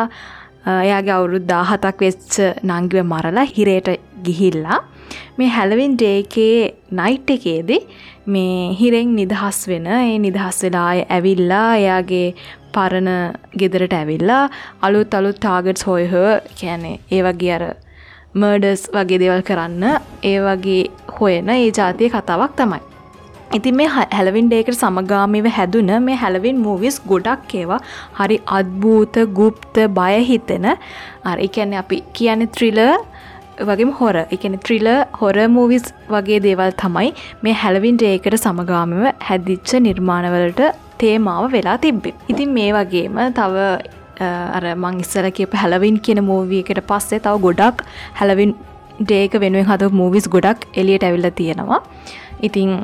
[0.83, 3.89] එයාගේ අවුරුදු දාහතක් වෙච්ච නංගිව මරලා හිරේට
[4.25, 4.79] ගිහිල්ලා
[5.37, 6.57] මේ හැලවින් ඩේකේ
[6.93, 7.81] නයිට් එකේදී
[8.27, 12.27] මේ හිරෙන් නිදහස් වෙන ඒ නිදහස් වෙලා ඇවිල්ලා එයාගේ
[12.73, 13.09] පරණ
[13.59, 14.43] ගෙදරට ඇවිල්ලා
[14.81, 16.13] අලුත් අලුත් ටාගට්ස් හොයහ
[16.57, 17.65] කියැනේ ඒ වගේ අර
[18.35, 19.83] මර්ඩස් වගේ දේවල් කරන්න
[20.29, 20.81] ඒ වගේ
[21.17, 22.79] හොයන ඒ ජාතිය කතාවක් තමයි.
[23.57, 27.81] ඉතින් මේ හැලවින් ඩේකට සමගාමිව හැදුන මේ හැලවින් මූවිස් ගොඩක් ඒවා
[28.19, 30.67] හරි අත්භූත ගුප්ත බයහිතෙන
[31.37, 32.81] එකැන්නේ අපි කියන්නේ ත්‍රිල
[33.69, 37.09] වගේම හොර එකන ත්‍රිල හොර මූවිස් වගේ දේවල් තමයි
[37.43, 40.61] මේ හැලවින් ඩේකට සමගාමව හැදිච්ච නිර්මාණවලට
[41.01, 42.15] තේමාව වෙලා තිබ්බේ.
[42.31, 43.55] ඉතින් මේ වගේම තව
[44.19, 47.85] අර මං ඉස්සර කියප හැලවින් කියන මූවියකට පස්සේ තව ගොඩක්
[48.19, 48.55] හැලවින්
[48.99, 51.81] ඩේක වෙනුවෙන් හද මූවිස් ගොඩක් එලියට ඇවිල්ල තියෙනවා.
[52.41, 52.83] ඉතිං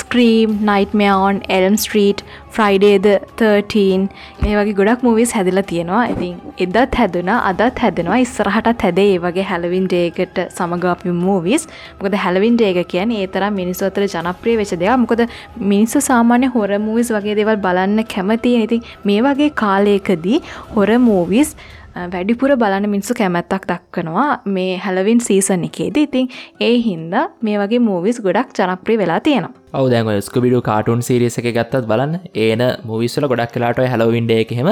[0.00, 2.20] ස්ක්‍රීම් නයිටමයෝන් එල්ම් ස්ට්‍රීට්
[2.54, 3.06] ෆ්‍රයිඩේද
[3.40, 4.08] 13
[4.42, 6.04] මේ වගේ ගොඩක් මූවිස් හැදිලා තියෙනවා.
[6.06, 8.18] ඉතින් එදත් හැදුන අදත් හැදෙනවා.
[8.26, 11.68] ඉස්සරහටත් හැදේ ඒ වගේ හැලවින් ඩේකට සමගපි මූවිස්
[12.00, 15.26] මොකද හැලවින් ඩේක කියන ඒ තරම් මිනිස්සු අතර ජනප්‍රිය වෙච්ච දෙයක් මොකද
[15.72, 20.42] මිනිස්සු සාමාන්‍ය හොර මූවිස් වගේ දේවල් බලන්න කැමති ඉතින් මේ වගේ කාලයකදී
[20.74, 21.56] හොර මූවිස්
[21.94, 25.96] වැඩිපුර බලන මිනිස්සු කැමැත්තක් දක්වනවා මේ හැලවින් සීසන් එකේද.
[25.96, 26.28] ඉතින්
[26.60, 27.14] ඒ හින්ද
[27.46, 29.52] මේ වගේ මූවිස් ගොඩක් ජනප්‍රී වෙලා තියෙනවා.
[29.80, 32.14] ඔවදැන් ස්කබිඩු කාටුන් සිරිස එක ගත්තත් බලන්න.
[32.34, 34.70] ඒන මවිස්සල ගොඩක් කලාට හැලවින්ඩ එකහෙම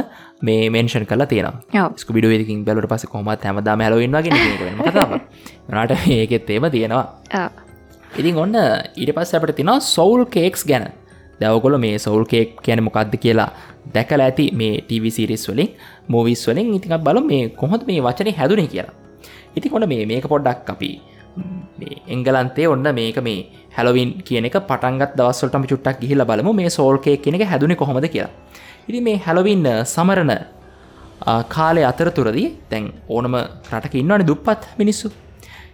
[0.48, 1.60] මේ මේන්ෂන් කල තියෙන
[2.04, 4.32] ස්කබිඩු කින් බැලට පස කොමත් හැමදාම හැලවින්වාගේ
[5.74, 7.04] නට ඒකෙත් ඒම තියෙනවා.
[8.18, 8.56] ඉතින් ඔන්න
[8.96, 10.88] ඊට පස් අපට තිනවා සෞල් කේක්ස් ගැන
[11.40, 13.50] දැවකොල මේ සෞල් කේක් කියන මොකක්ද කියලා
[13.94, 15.70] දැකල ඇති මේ ටීවිසිරිස් වලින්
[16.08, 16.74] මෝවිස් වලින්.
[16.74, 18.96] ඉතික් බල මේ කොහොත් මේ වචනය හැදුනේ කියලා.
[19.56, 20.90] ඉති කොඩ මේ මේක පොඩ්ඩක් අපි
[22.14, 27.36] එංගලන්තේ ඔන්න මේක මේ හැලවින් කියන එක පටන්ගත් දවස්සල්ටම චුට්ටක් ගිහිල බලමු මේ සෝල්කය කියන
[27.36, 28.30] එක හැදුණ කොහොමද කියලා.
[28.88, 33.36] ඉති මේ හැලවින්න uh, සමරණ uh, කාලය අතරතුරදී තැන් ඕනම
[33.72, 35.08] රටක ඉන්නවන දුප්පත් මිනිස්සු.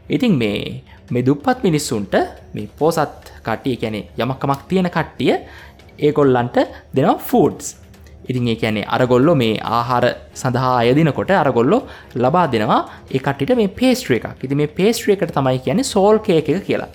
[0.09, 2.15] ඉතින් මේ මේ දුප්පත් මිනිස්සුන්ට
[2.55, 5.35] මේ පෝසත් කට්ටිය කැනෙ යමක්කමක් තියෙන කට්ටිය
[5.99, 6.57] ඒකොල්ලන්ට
[6.95, 7.75] දෙනවා ෆූඩ්ස්
[8.29, 10.05] ඉතින් ඒ ඇනේ අරගොල්ලො මේ ආහාර
[10.35, 11.79] සඳහා අයදිනකොට අරගොල්ලො
[12.17, 12.81] ලබා දෙනවා
[13.11, 14.45] එකටට මේ පේස්ට්‍රිය එකක්.
[14.45, 16.89] ඉති මේ පේස්ට්‍රිය එකට තමයි කියන්නේ සෝල්කය එක කියලා.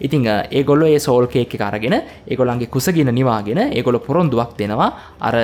[0.00, 4.90] ඉතිං ඒගොල්ලො ඒ සෝල්කය එක අරගෙන ඒගොලන්ගේ කුසගෙන නිවාගෙන ඒගොල පොරොන්දුවක් දෙනවා.
[5.20, 5.34] අර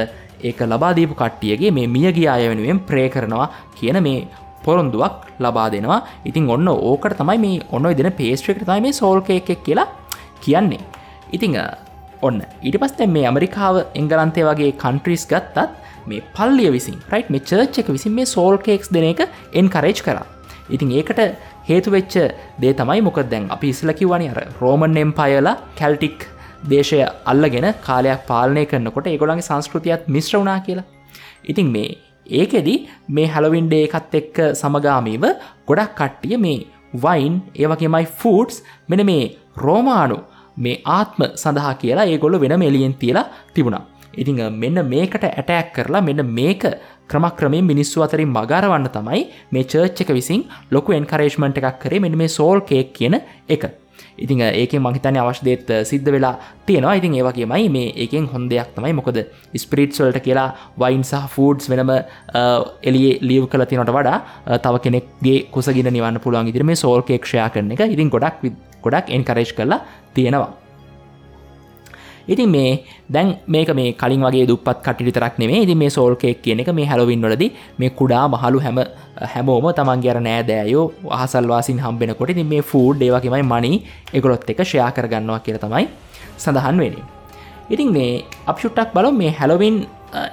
[0.43, 4.27] ඒක ලබාදීපු කට්ටියගේ මේ මියගිය අය වෙනුවෙන් ප්‍රේ කරනවා කියන මේ
[4.65, 6.01] පොරොන්දුවක් ලබා දෙනවා.
[6.25, 9.89] ඉතින් ඔන්න ඕකට තමයි මේ ඔන්න දෙන පේස්ට්‍රිකට තමයි මේ සෝල්කය එකක් කියලා
[10.45, 10.83] කියන්නේ.
[11.33, 11.57] ඉතිං
[12.23, 12.41] ඔන්න.
[12.63, 15.69] ඊට පස් තැන් මේ ඇමරිකාව එංගලන්තය වගේ කන්ට්‍රීස් ගත්තත්
[16.07, 19.23] මේ පල්ලිය විසින් රයිට් මේ චර්ච් එක විසින් මේ සෝල් කේක්ස් දෙන එක
[19.53, 20.19] එන් කරේජ් කර
[20.71, 21.21] ඉතින් ඒකට
[21.69, 22.17] හේතු වෙච්ච
[22.63, 26.27] දේ තමයි මොක දැන් අපි ඉස්ල කිවනි අර රෝමන් එම්පයලා කැල්ටික්
[26.65, 27.01] දේශය
[27.33, 30.89] අල්ලගෙන කාලයක් පාලනය කරනකොට ඒගොළන්ගේ සංස්කෘතියත් මිශ්‍ර වුනා කියලා.
[31.45, 31.99] ඉතින් මේ
[32.31, 32.75] ඒකෙදි
[33.09, 35.25] මේ හැලවින්ඩේ එකත් එක්ක සමගාමීව
[35.69, 36.67] ගොඩක් කට්ටිය මේ
[37.05, 39.25] වයින් ඒවගේමයි ෆූඩ්ස් මෙන මේ
[39.57, 40.19] රෝමානු
[40.61, 43.85] මේ ආත්ම සඳහා කියලා ඒගොල්ල වෙන මෙලියෙන් තියලා තිබුණා.
[44.15, 46.65] ඉතිං මෙන්න මේකට ඇටෑක් කරලා මෙන්න මේක
[47.11, 49.21] ක්‍රමක්‍රමේ මිනිස්සු අතරින් මගරවන්න තමයි
[49.53, 53.17] මේ චර්ච් එක විසින් ලොකු එන්කරේශ්මන්ට් එකක් කරේ මෙන්න මේ සෝල් කේක් කියන
[53.49, 53.65] එක.
[54.19, 56.35] ඉතිං ඒක මහිතන අවශ්දේත් සිද්ධ වෙලා
[56.67, 56.95] තියෙනවා.
[57.01, 58.93] ඉතින් ඒවගේමයි මේ ඒකෙන් හොඳ දෙයක් තමයි.
[58.93, 59.19] මොකද
[59.57, 60.49] ස්පිරිට්ස්වලට කියලා
[60.79, 61.93] වයින් සහ ෆූඩ්ස් වෙනම
[62.83, 67.73] එලිය ලියව් කල තිනට වඩා තව කෙනෙක්ගේ කුසගෙන නිවන්න පුළුවන් ඉදිර මේ සෝල් කේක්ෂයා කරන
[67.77, 68.45] එක ඉතින් ගොඩක්
[68.85, 69.81] ගොඩක් එන්කරේෂ් කරලා
[70.15, 70.61] තියෙනවා.
[72.27, 76.71] ඉතින් මේ දැන් මේක මේ කලින් වගේ දුපත් කටිතරක් නෙමේ ඉති මේ සෝල්කෙක් කියන එක
[76.71, 77.45] මේ හැලවින් වලද
[77.79, 78.79] මේ කුඩා මහලු හැම
[79.27, 83.73] හැමෝම තමන් ගැර නෑ දෑයෝ අහසල්වාසින් හම්බෙනකොට ඉතින් මේ ෆූඩ් ඒවගේමයි මනි
[84.15, 85.87] එකොලොත් එක ෂයා කරගන්නවා කියර තමයි
[86.37, 86.97] සඳහන් වෙන
[87.71, 88.11] ඉතින් මේ
[88.47, 89.87] අප්ෂුට්ටක් බලො මේ හැලවින්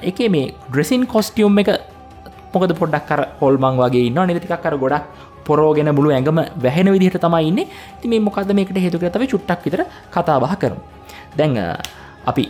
[0.03, 1.71] එක මේ ඩ්‍රෙසින් කොස්ටියුම් එක
[2.53, 7.47] මොකද පොඩ්ඩක් කර හොල්මං වගේ ඉන්න නිතිකක් කර ගොඩක් පොරෝගෙන මුළු ඇඟම වැහෙන විදිහට තමයි
[7.49, 7.59] ඉන්න.
[8.01, 9.81] ති මේ මොකද මේකට හේතුකතව චුට්ටක් විතර
[10.13, 10.77] කතාබහ කරු
[11.37, 11.57] දැන්
[12.25, 12.45] අපි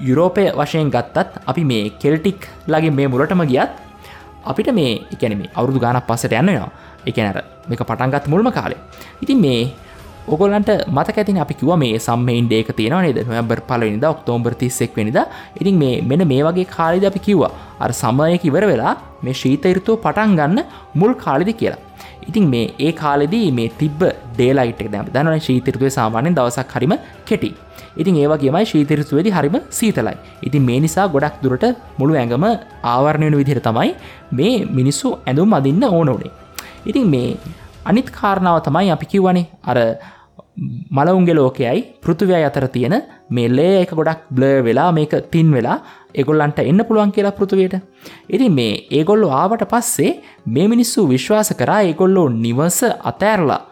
[0.00, 3.70] යුරෝපය වශයෙන් ගත්තත් අපි මේ කෙල්ටික් ලගේ මේ මුලටම ගියත්
[4.44, 6.68] අපිට මේ එකැන මේ අවුරදු ගානක් පස්සට යන්නවා
[7.06, 7.38] එකනර
[7.68, 8.78] මේක පටන්ගත් මුල්ම කාලේ.
[9.22, 9.72] ඉතින් මේ
[10.26, 13.18] ඔගොලන්ට මතක ඇතින අපි කිව මේ සම්මයින් ඩේක තියෙන නේද?
[13.28, 15.18] නොබර් පලනිද ඔක්තෝම්බර් තිස්සෙක් වෙනිද
[15.60, 20.36] ඉතින් මේ මෙන මේ වගේ කාලිද අපි කිව්වා අර සමයක ඉවර වෙලා මේ ශීතයුතුව පටන්
[20.38, 20.60] ගන්න
[20.94, 21.82] මුල් කාලිදි කියලා.
[22.28, 24.02] ඉතින් මේ ඒ කාලෙදී මේ තිබ්බ
[24.34, 26.94] ඩේලයිට් දැම දන ශීතෘතුව සාමාන්‍යෙන් දවසක් හරිම
[27.24, 27.50] කෙටි.
[27.96, 30.16] ඉතින් ඒවගේමයි ශීතරිතුවේදි හරිම සීතලයි.
[30.42, 31.66] ඉතින් මේ නිසා ගොඩක් දුරට
[31.98, 32.46] මුළු ඇඟම
[32.84, 33.92] ආවරණයන විදිර තමයි
[34.32, 36.32] මේ මිනිස්සු ඇඳුම් අදින්න ඕනෝනේ
[36.86, 37.36] ඉතින් මේ
[37.84, 39.78] අනිත් කාරණාව තමයි අපි කිව්වනේ අර
[40.56, 42.94] මලවුන්ගේ ලෝකයයි පෘතුවය අතර තියෙන
[43.30, 45.78] මේ ලේ එක ගොඩක් බ්ලර් වෙලා මේක තින් වෙලා
[46.14, 47.74] එගොල්ලන්ට එන්න පුළුවන් කියලා පෘතුවයට
[48.28, 50.12] ඉතින් මේ ඒගොල්ලො ආවට පස්සේ
[50.46, 53.62] මේ මිනිස්සු විශ්වාස කරා ඒගොල්ලෝ නිවස අතෑරලා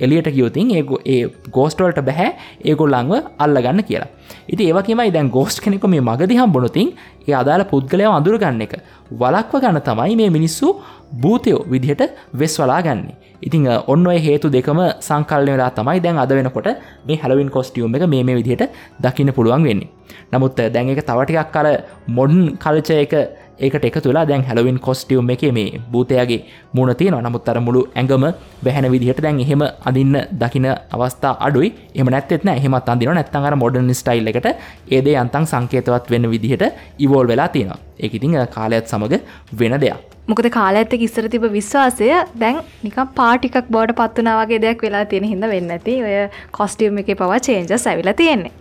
[0.00, 1.20] එලියට කියවතින් ඒ ඒ
[1.52, 2.28] ගෝස්ටවල්ට බැහැ
[2.64, 4.08] ඒගොල්ලංව අල්ලගන්න කියලා.
[4.48, 6.92] ඉති ඒවකමයි දැන් ගෝස්ට කෙනෙක මේ මගදිහම් බොනොතින්
[7.28, 8.74] ඒ අදාළ පුද්ගලයව අඳුරගන්න එක
[9.12, 10.74] වලක්ව ගන්න තමයි මේ මිනිස්සු
[11.12, 12.02] භූතයෝ විදිහට
[12.34, 16.68] වෙස් වලා ගන්නේ ඉතිං ඔන්න ඔය හේතු දෙකම සංකල්ය වෙලා තමයි දැන් අද වෙනකොට
[17.06, 18.64] මේ හැලවින් කොස්ටියුම් එක මේ මේ විදිහට
[19.00, 19.90] දකින්න පුළුවන් වෙන්නේ.
[20.32, 21.68] නමුත් දැන් එක තවටිකක් කල
[22.08, 23.14] මොඩන් කල්චය එක
[23.58, 26.40] ඒකට එක තුලා දැන් හැලවින් කොස්ටියුම් එක මේ භූතයගේ
[26.72, 28.24] මුණතිය නමුත්තර මුළු ඇඟම
[28.64, 31.72] බැහැන විදිහට දැන් එහෙම අදින්න දකින අවස්ථා අඩුයි.
[31.94, 34.50] එම නැත්න එහෙමත් අදින නැත්තඟර මොඩන් ස්ටයිල් එකට
[34.90, 36.66] ඒදේ අන්තන් සංකේතවත් වෙන විදිහට
[36.98, 37.80] ඉවෝල් වෙලා තියෙනවා.
[37.98, 39.16] ඒඉතිං කාලයත් සමඟ
[39.60, 39.96] වෙන දෙයක්.
[40.28, 45.48] මොකද කාල ඇත්ත ඉස්සර තිබ විශ්වාසය දැන් නික පාටිකක් බෝඩ පත්වනාවගේ දෙයක් වෙලා තියෙන හිද
[45.52, 46.16] වෙන්න ඇති ඔය
[46.52, 48.54] කොස්ටියම් එක පවා චේන්ජ සැවිල තියෙන්නේ.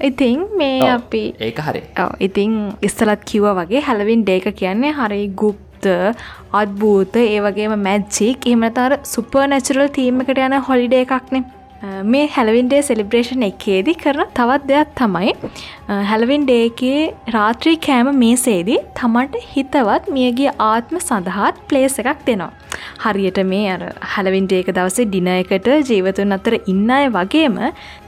[0.00, 1.82] ඉතිං මේ අපි ඒක හරි.
[2.20, 5.90] ඉතිං ඉස්සලත් කිව්ව වගේ හැලවින් ඩේක කියන්නේ හරි ගුප්ත
[6.52, 11.44] අත්භූත ඒවගේම මැච්චික් එහමතර සුපර් නැචරල් තීමකට යන හොලිඩේ එකක්නේ
[12.04, 15.32] මේ හැලවින්ඩේ සෙලිබ්‍රේෂන් එකේදී කරන තවත් දෙයක් තමයි
[16.10, 17.00] හැලවින් ඩේකේ
[17.36, 22.52] රාත්‍රී කෑම මේසේදී තමන්ට හිතවත් මියගේ ආත්ම සඳහාත් ප්ලේස් එකක් දෙනවා.
[23.04, 23.82] හරියට මේ අර
[24.14, 27.60] හැලවින්ට ඒක දවසේ ඩින එකට ජීවතුන් අතර ඉන්න අය වගේම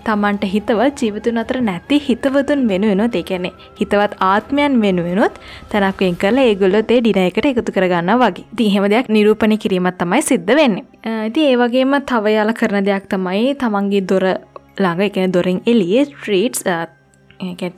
[0.07, 3.51] තමන්ට හිතවත් ජීවතුන් අතර නැති හිතවතුන් වෙනුවෙනොත් ඒකැනෙ
[3.81, 5.41] හිතවත් ආත්මයන් වෙනුවෙනොත්
[5.73, 8.47] තැනක්වෙන් කල ඒගොල්ලොත් ඒ ඩින එකට එකතු කරගන්න වගේ.
[8.59, 10.85] දිහෙම දෙයක් නිරූපණි කිරීමත් තමයි සිද්ධ වෙන්නේ.
[11.15, 14.27] ඇති ඒවගේම තවයාල කරන දෙයක් තමයි තමන්ගේ දොර
[14.79, 16.63] ළඟ එකන දොරින් එලියේ ස්ට්‍රීට්ස්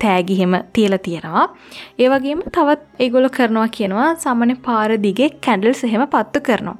[0.05, 1.45] තෑගිහෙම තියල තියෙනවා.
[2.05, 6.77] ඒවගේම තවත් ඒගොලො කරනවා කියනවා සමන පාර දිගේ කැඩල් සහෙම පත්තු කරනවා.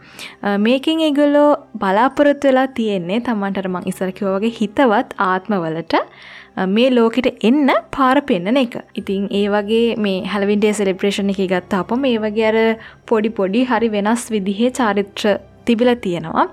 [0.67, 1.51] මේකින් ඒගොල්ලෝ
[1.83, 5.95] බලාපොරොත්තු වෙලා තියෙන්නේ තමන්ටර මං ඉසරකිව වගේ හිතවත් ආත්මවලට.
[6.75, 8.75] මේ ලෝකෙට එන්න පාර පෙන්න්නන එක.
[9.01, 12.59] ඉතින් ඒ වගේ මේ හැලවින්ඩේ සෙලිප්‍රේෂණ එක ගත්ත අප මේ වගේ අර
[13.11, 16.47] පොඩි පොඩි හරි වෙනස් විදිහේ චාරිත්‍ර තිබිල තියෙනවා.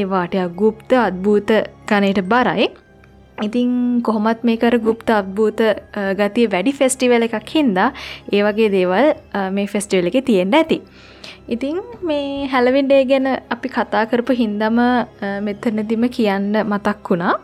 [0.00, 1.50] ඒවාටයක් ගුප්ත අත්භූත
[1.90, 2.68] ගනයට බරයි.
[3.46, 5.60] ඉතිං කොහොමත් මේකර ගුප්ත අත්භූත
[6.20, 7.90] ගතිය වැඩි ෆෙස්ටිවල එකක් හින්දා
[8.32, 9.06] ඒ වගේ දේවල්
[9.56, 10.78] මේ ෆෙස්ටිවල එක තියෙන්ට ඇති.
[11.48, 14.80] ඉතිං මේ හැලවින්ඩේ ගැන අපි කතා කරපු හින්දම
[15.46, 17.34] මෙතනදිම කියන්න මතක් වුණා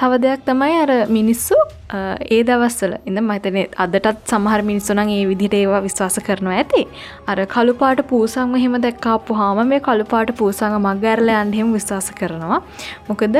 [0.00, 1.58] තව දෙයක් තමයි අර මිනිස්සු
[1.94, 6.82] ඒ දවස්සල ඉඳ මතන අදටත් සමහර මිනිස්සුනන් ඒ විදිහට ඒවා විශ්වාස කරනවා ඇති.
[7.28, 12.60] අර කළුපාට පූසංම හෙම දැක්කාපු හාම මේ කළුපාට පූසංග මගඇරල අන්හෙම විශ්වාස කරනවා.
[13.08, 13.38] මොකද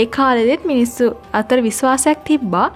[0.00, 1.12] ඒ කාලෙදෙත් මිනිස්සු
[1.42, 2.68] අතර විශ්වාසයක් තිබ්බා.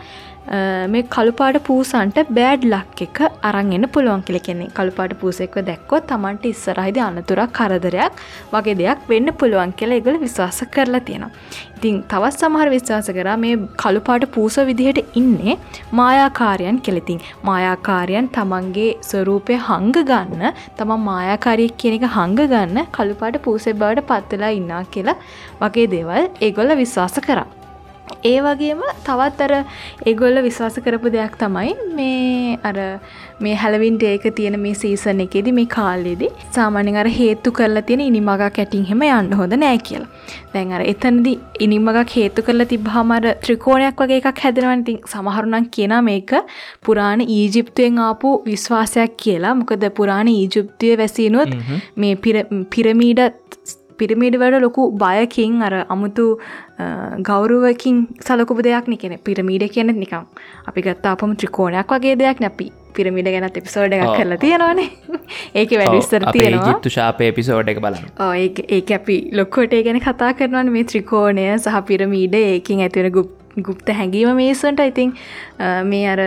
[0.92, 6.98] මේ කළුපාට පූසන්ට බෑඩ් ලක් එක අරංගෙන පුළුවන් කෙල කෙනෙ කළුපාට පූසෙක්ව දැක්කොත් තමන්ට ඉස්සරහිද
[6.98, 8.22] අනතුරක් කරදරයක්
[8.54, 11.30] වගේ දෙයක් වෙන්න පුළුවන් කියලා එගල විශවාස කරලා තියෙනවා.
[11.76, 15.56] ඉතින් තවත් සමහර විශ්වාස කරා මේ කළුපාට පූස විදිහට ඉන්නේ
[15.92, 20.44] මායාකාරයන් කෙලෙතින් මායාකාරයන් තමන්ගේ ස්වරූපය හංග ගන්න
[20.78, 25.18] තමන් මායාකාරයක් කියන එක හංග ගන්න කළුපාට පූසෙ බවට පත්වෙලා ඉන්නා කියලා
[25.62, 27.50] වගේ දේවල් ඒගොල්ල විශ්වාස කරා.
[28.24, 29.54] ඒ වගේම තවත් අර
[30.06, 32.76] ඒගොල්ල විශ්වාස කරපු දෙයක් තමයි මේ අර
[33.44, 38.44] මේ හැලවින්ට ඒක තියෙන මේ සීසන් එකෙදි මේ කාලෙදි සාමාන්‍යයෙන් අර හේතු කරලා තියෙන ඉනිමගක්
[38.48, 40.10] ඇටින් හැම යන්න හොඳ නෑ කියලා.
[40.54, 41.34] දැන් අර එතනදි
[41.66, 44.80] ඉනිමගක් හේතු කරලා තිබ්බහම අර ත්‍රිකෝණයක් වගේ එකක් හැදෙනවනේ.
[44.82, 46.32] ඉතින් සමහරු නම් කියනවා මේක
[46.86, 49.54] පුරාණ ඊජිප්තුවෙන් ආපු විශ්වාසයක් කියලා.
[49.60, 51.56] මොකද පුරාණ ඊජිප්තුවේ වැසිනුත්
[51.96, 52.14] මේ
[52.74, 53.22] පිරමීඩ
[54.02, 56.26] පිරමිඩවල ලොකු බයකින් අර අමුතු
[57.22, 60.30] ගෞරුවකින් සලකුප දෙයක් නිකෙන පිරමීඩ කියනෙත් නිකම්
[60.68, 64.88] අපි ගත්තාපම ත්‍රිකෝණයක් වගේ දෙයක් නැපි පිරමිඩ ගැනත් එපිසෝඩ් එකක් කරලා තියෙනවානේ.
[65.60, 66.66] ඒක වැඩිස්තර තියෙනවා.
[66.68, 68.10] ජිත්තු ශාපය එපිසෝඩ් එක බලන්න.
[68.70, 72.36] ඒ අපි ලොක්කොට ගැන කතා කරනවන මේ ත්‍රිකෝණය සහ පිරමීඩ.
[72.42, 75.16] ඒකින් ඇතිවෙන ගුප් ගුප්ත හැඟීම මේසන්ට ඉතින්
[75.84, 76.20] මේ අර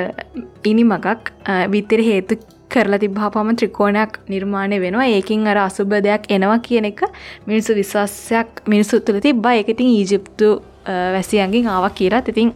[0.66, 1.32] ඉනි මගක්
[1.72, 2.38] විත්තර හේතු
[2.76, 5.10] කරලා තිබ්හාපම ත්‍රිකෝණයක් නිර්මාණය වෙනවා.
[5.18, 7.04] ඒකින් අර අසුබ දෙයක් එනවා කියන එක
[7.50, 9.54] මිනිසු විශ්වාසයක් මිනිසු තුළ තිබ්බා.
[9.60, 10.50] ඒක ඉතින් ඊජිප්තු
[11.16, 12.52] වැසියන්ගෙන් ආව කියරත් ඉතින්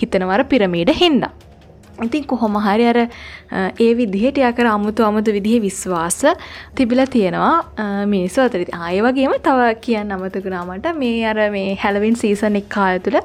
[0.00, 1.32] හිතනවර පිරමීඩ හින්දා.
[2.06, 2.98] ඉතින් කොහොම හරි අර
[3.84, 6.20] ඒ විදිහට යකර අමුතු අමුතු විදිහ විශ්වාස
[6.76, 8.62] තිබිල තියෙනවා මිනිස්සු අතර.
[8.84, 13.18] ආය වගේම තව කියන්න අමතකුණාමට මේ අර මේ හැලවින් සීසන් එක් කාය තුළ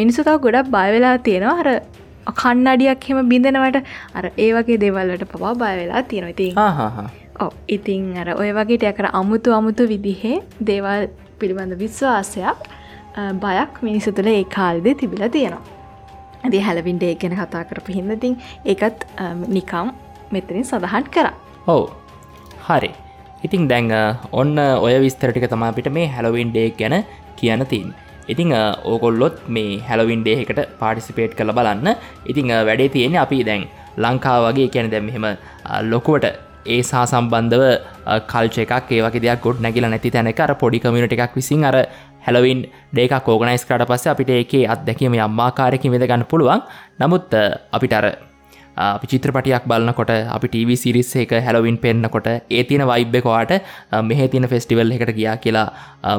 [0.00, 1.60] මිනිසු තව ගොඩක් බයවෙලා තියෙනවා.
[1.62, 1.68] අර
[2.34, 3.78] කන්නඩියක් හෙම බිඳනවට
[4.14, 6.34] අර ඒ වගේ දෙවල්ලට පවා බය වෙලා තියෙනවා.
[6.34, 6.54] ඉතින්
[7.40, 7.52] ඔව්.
[7.68, 11.08] ඉතින් අර ඔය වගේට යකර අමුතු අමුතු විදිහේ දේවල්
[11.38, 12.68] පිළිබඳ විශ්වාසයක්
[13.44, 15.62] බයක් මිනිසු තුළ ඒ කාල්ද තිබිලා තියෙනවා.
[16.44, 19.06] ඇති හැලවින්ට ඒ ගැන කතා කරපු හිදතින් ඒකත්
[19.48, 19.92] නිකම්
[20.32, 21.28] මෙතනින් සඳහන් කර.
[21.66, 21.90] ඔව්.
[22.68, 22.90] හරි.
[23.44, 23.92] ඉතින් දැන්
[24.32, 27.04] ඔන්න ඔය විස්තරටික තමාපිට මේ හැලවින් ඩේ ගැන
[27.36, 27.94] කියන්න තින්
[28.28, 28.52] ඉතිං
[28.92, 31.88] ඕකොල්ලොත් මේ හැලවින් ඩේහෙකට පාටිසිපේට් කළ බලන්න.
[32.30, 33.68] ඉතිං වැඩේ තියෙන අපි දැන්
[34.04, 35.26] ලංකා වගේ කැන දැම් මෙහෙම
[35.92, 36.26] ලොකුවට
[36.66, 37.64] ඒ සා සම්බන්ධව
[38.30, 41.76] කල්ච එකක් ඒවගේ දෙයක් ගොඩ් නැගිල නැති තැනක අර පොඩි කමිට එකක් විසින් අර
[42.26, 42.60] හැලවින්
[42.92, 46.62] ඩේක කෝගනයිස් කට පස්ස අපිට ඒකේ අත්දැකීම අම්මාකාරයකින් වෙද ගන්න පුළුවන්.
[47.00, 47.34] නමුත්
[47.76, 48.06] අපිට අර
[48.76, 53.52] අපි චිත්‍රපටියක් බලන්නකොට අපි ටව සිරිස් එක හැලවින් පෙන්න්නකොට ඒ තින වයිබ්බෙකවාට
[54.02, 55.66] මෙහ තින ෆෙස්ටිවල් එකට ගියා කියලා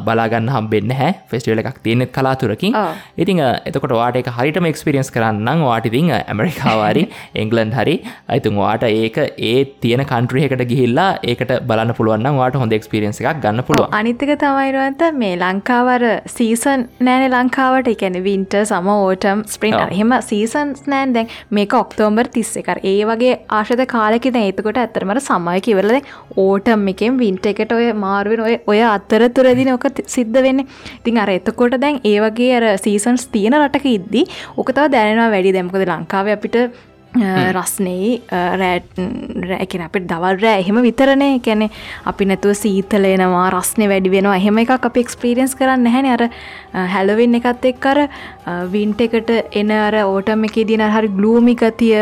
[0.01, 2.75] බලාගන්න හම්බෙන්න හැ ෆෙස්ටිවල එකක් තියෙනෙත් කලාතුරකින්.
[3.17, 7.03] ඉතිං එතකොට වාට එක හරිටම එක්ස්පිරියන්ස් කරන්න වාටිතිං ඇමරිකාවාරි
[7.35, 7.95] එංගලන්් හරි
[8.33, 13.67] අයිතුන් වාට ඒක ඒ තියෙන කන්ට්‍රියකට ගිහිල්ලා ඒකට බලන්න පුළුවන් වාට හොඳ එක්ස්පිරියන්ස එකක් ගන්න
[13.69, 16.05] පුළුව අනිතක තමයිරුවන්ත මේ ලංකාවර
[16.37, 17.87] සීසන් නෑන ලංකාවට.
[17.87, 21.15] එකැන වින්ට සම ඕටම් ස්ප්‍රින් හෙම සීසන් නෑන්.
[21.15, 25.93] දැන් මේක ඔක්තෝම්බර් තිස් තිස්සෙකර ඒ වගේ ආශත කාලෙකි එතකොට ඇතරමට සමය කිවරල
[26.37, 30.65] ඕටම් එකෙන් වින්ට එකට ඔය මාර්වෙන් ඔය ඔය අත්තරතුරදින ඕක සිද්ධ වෙන්න.
[30.99, 34.27] ඉතින් අර එතකොට දැන් ඒ වගේ අර සීසන්ස් තියෙන රටක ඉද්දි
[34.57, 36.57] ඕකතාව දැනවා වැඩි දැමකද ලංකාව අපිට
[37.57, 38.21] රස්නේ
[38.61, 41.39] රෑකෙන අපිට දවල් රෑ එහෙම විතරනේ.
[41.47, 41.69] කැනෙ
[42.11, 44.37] අපි නැතුව සීතලයනවා රස්නෙ වැඩි වෙනවා.
[44.41, 46.23] එහෙම එකක් අපි එක්ස්පීරියන්ස් කරන්න හැන අර
[46.95, 47.99] හැලවෙන් එකත් එක් අර
[48.73, 51.95] වින්ට එකට එන අර ඕටම එක දින හරි ගලූමි ගතිය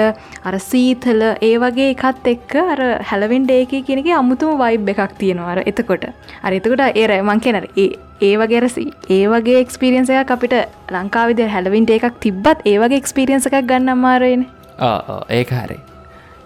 [0.43, 5.63] අර සීතල ඒ වගේ එකත් එක්ක අර හැලවෙන් ඩේක කියනක අමුතුම වයිබ් එකක් තියෙනවා අර
[5.66, 6.09] එතකොට.
[6.43, 7.89] අර එතකොට ඒ මං කෙනර ඒ
[8.22, 10.53] ඒ වගේරසි ඒ වගේ එක්ස්පිරියන්ස එකක් අපිට
[10.95, 14.54] ලංකාවිද හැලවින්ට එකක් තිබ්බත් ඒ වගේ එක්ස්පිරියන්ස එකක් ගන්න අමාරයනේ
[15.30, 15.80] ඒක හරි.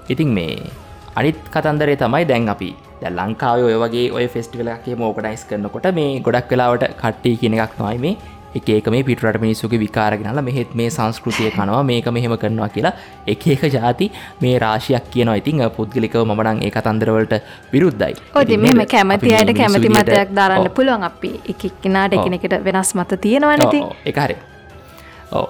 [0.09, 0.71] ඉතින් මේ
[1.15, 2.71] අනිත් කතන්දරේ තමයි දැන් අපි
[3.01, 7.97] ද ලංකාව ඔය වගේ ඔය ෆෙස්ටිවලගේ මෝකඩයිස් කරනකොට මේ ගොඩක් වෙලාවට කට්ටි කියන එකක් නොයි
[8.05, 8.15] මේ
[8.57, 12.93] එකක මේ පිටරට මිනිස්සුගේ විකාරගෙනල මෙහෙත් මේ සංස්කෘතිය කනවා මේක මෙහෙම කරනවා කියලා
[13.33, 14.11] එක එක ජාති
[14.41, 17.35] මේ රාශයක් කියන ඉතින් පුද්ගලිකව මනං ඒ කතන්දරවලට
[17.73, 18.15] විරුද්ධයි.
[18.35, 21.03] ඔද මෙම කැමතියට කැමති මතයක් දාරන්න පුළුවන්.
[21.03, 24.37] අපි එකක්නාට එකනෙකට වෙනස් මත තියෙනවනති එකහරි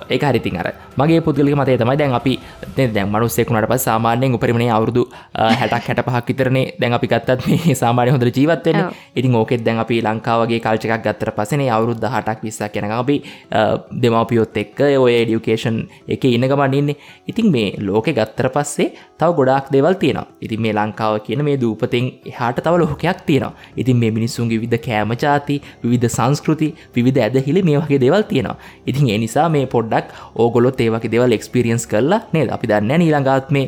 [0.10, 0.74] ඒ හරිතින් අර.
[0.98, 2.34] මගේ පුද්ගලික මතය තමයි දැන් අපි
[2.78, 5.04] දැන් මනුස්සෙකුණට පස් සාමාන්‍යයෙන් උපරිමණය අවුරුදු
[5.34, 8.80] හැටක් හැට පහක් විතරනේ දැන් අපි ගත්තත් මේ සාමාන්‍ය හොඳ ජීවත්වෙන
[9.16, 13.16] ඉතින් ඕකෙත් දැන් අපි ලංකාවගේ කල්චකක් ගත්තර පසනේ අවුරුද්ධ හටක් විස්සක් කෙන අපි
[14.02, 15.78] දෙමවපියොත් එක්ක ඔය ඩියුකේෂන්
[16.08, 20.28] එක ඉන්නගමන්නන්නේ ඉතින් මේ ලෝකෙ ගත්තර පස්සේ තව ගොඩක් දෙවල් තියෙනවා.
[20.42, 23.54] ඉතින් මේ ලංකාව කියන මේ දූපතෙන් එහාට තව ලෝකයක් තියෙනවා.
[23.76, 28.58] ඉතින් මේ මිනිස්සුන්ගේ විද කෑමචාති විවිධ සංස්කෘති විවිධ ඇදහිලි මේ වගේ දෙවල් තියෙනවා.
[28.88, 32.50] ඉතින් ඒ නිසා මේ පොඩ්ඩක් ඕගොලොත් ඒවගේ දෙවල් එක්ස්පිරියන්ස් කරලා නේද?
[32.56, 33.66] අපි දන්න නීළඟාත්මේ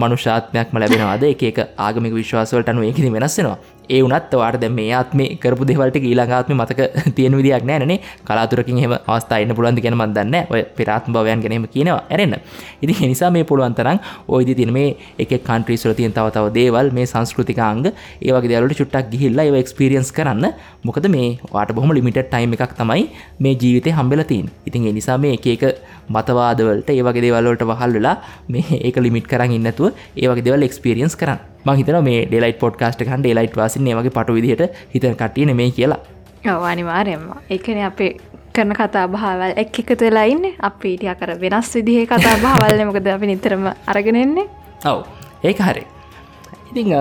[0.00, 1.28] මනුෂාත්මයක්ම ලැබෙනවාද?
[1.32, 6.80] එක ආගමික විශ්වාසවලට අනු ඒකෙන වෙනස්සෙනවා ඒ වනත් වාට මේ ආත්ම කරපු දෙවලට ඊලාගාත්ම මතක
[7.16, 12.02] තියෙන විදියක් නෑනේ කලාතුරකින් හෙම අවස්ථයින්න පුළුවන්ද ගැන මදන්න ඔය පිරාත්ම භවයන් ගැනීම කියනවා.
[12.10, 12.36] ඇරෙන්න.
[12.82, 18.52] ඉති නිසා මේ පුළුවන්තරම් ඔයදි තින මේ එක කන්ට්‍රීස්ල තියන් තවතාව දේවල් මේ සංස්කෘතිකාංග ඒවගේ
[18.52, 20.46] දලට චුට්ටක් ගිහිල්ලා ඒ එක්ස්පිරියන්ස් කරන්න.
[20.84, 23.08] මොකද මේ වාට බොහම ලිමිට ටයිම් එකක් තමයි
[23.38, 25.62] මේ ජීවිතය හම්බෙලතින් ඉතින් එනිසා මේ එක එක
[26.08, 28.16] මතවාදවලට ඒවගේ දේවල්ලට වහල් වෙලා
[28.48, 31.51] මේ ඒක ලිමිට් කරන්න ඉන්නතුව ඒවගේ දෙවල් එක්ස්පිරියන්ස් කරන්න.
[31.64, 34.62] මහිතන මේ ඩෙලයිට පොඩ්කාස්ට හන්ඩ ඩෙලයිට් වාසින් ඒවගේ පටු විදිහට
[34.94, 36.00] හිතන කටියන මේ කියලා.
[36.70, 38.10] අනිවාරයම එකන අපේ
[38.54, 40.44] කරන කතා භාවල් එක් එකතු වෙලා ඉන්න.
[40.60, 44.46] අපි ඉටිය කර වෙනස් විදිහ කතා භාවල්ල මොකද අපි නිතරම අරගෙනෙන්නේ
[44.86, 45.04] ඔව්
[45.44, 45.84] ඒක හරි.
[46.70, 46.94] ඉතිං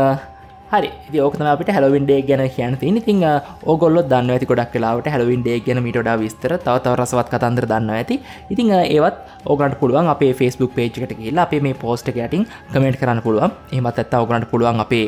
[0.72, 0.90] හරි.
[1.20, 3.24] ඕකතම අපට හැලවින්ඩේ ගැන කියන තින් ඉතිං
[3.72, 8.16] ඕගොල්ල දන්න ඇති ගොඩක් කලාවට හැලවින්ඩේ ගැන මිටඩ විස්තර තව තව රසවත් කතන්දර දන්න ඇති.
[8.54, 9.18] ඉතිං ඒවත්
[9.52, 13.52] ඕගන්ට පුළුවන් අපේ ෆස්බුක් පේජ්කට කියලා අපේ මේ පෝස්ට යටින් කමෙන්ට් කරන්න පුළුවන්.
[13.78, 15.06] එමත් ඇත්ත ඕගනට පුළුවන් අපේ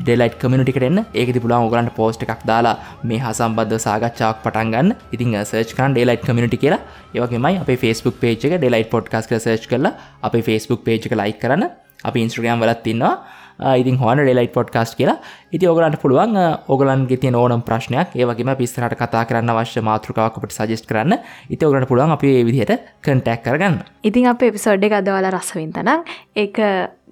[0.00, 5.96] ඩෙලයිට් කමිනිටිකරන්න ඒකති පුළුවන් ඕගලන්ට පෝස්ට එකක් දාලා මේ හසම්බද්ධ සාගච්ඡාවක් පටන්ගන්න ඉතිං සර්ච් කන්
[5.96, 6.80] ඩෙලයිට් කමිනිටි කියලා.
[7.14, 9.96] ඒවගේමයි අපේ ෆස්බුක් පේජ් එක ඩෙලයිට් පොඩ්කාස් සර්ච් කරලා
[10.28, 11.68] අපේ ෆස්බුක් පේජ් එක ලයි කරන්න.
[12.08, 13.35] අපි ඉන්ස්ට්‍රගම් වලත් ඉන්නවා.
[13.58, 15.16] ඉතින් හොන ඩෙලයිට් පොඩ්කාස්ට කියලා.
[15.52, 16.36] ඉති ඔගලන්ට පුළුවන්
[16.68, 18.12] ඔගලන්ගේ තිය ඕනම් ප්‍රශ්නයක්.
[18.14, 21.18] ඒවගේම පිස්රට කතා කරන්න අවශ්‍ය මාතෘකාවකට සජෙස්ට කරන්න.
[21.50, 23.80] ඉති ඔගලට පුළුවන් අප විදිහට කටැක් කරගන්න.
[24.02, 26.04] ඉතින් අප එපිසෝඩ් එක අදවල රසවින්තනම්
[26.36, 26.46] ඒ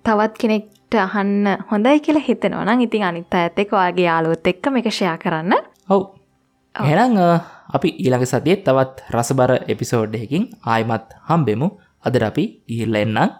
[0.04, 5.16] තවත් කෙනෙක්ට අහන්න හොඳයි කියලා හිතෙනවනම් ඉතින් අනිත් ඇත එක වගේ යාලුවත් එක්ක මේක ෂයා
[5.18, 5.56] කරන්න.
[5.88, 6.02] ඔව්.
[6.74, 7.16] එහෙනම්
[7.72, 11.68] අපි ඊළඟ සතියේ තවත් රසබර එපිසෝඩ්ඩයකින් ආයමත් හම්බෙමු.
[12.04, 13.32] අදර අපි ඉහිල්ල එන්නම්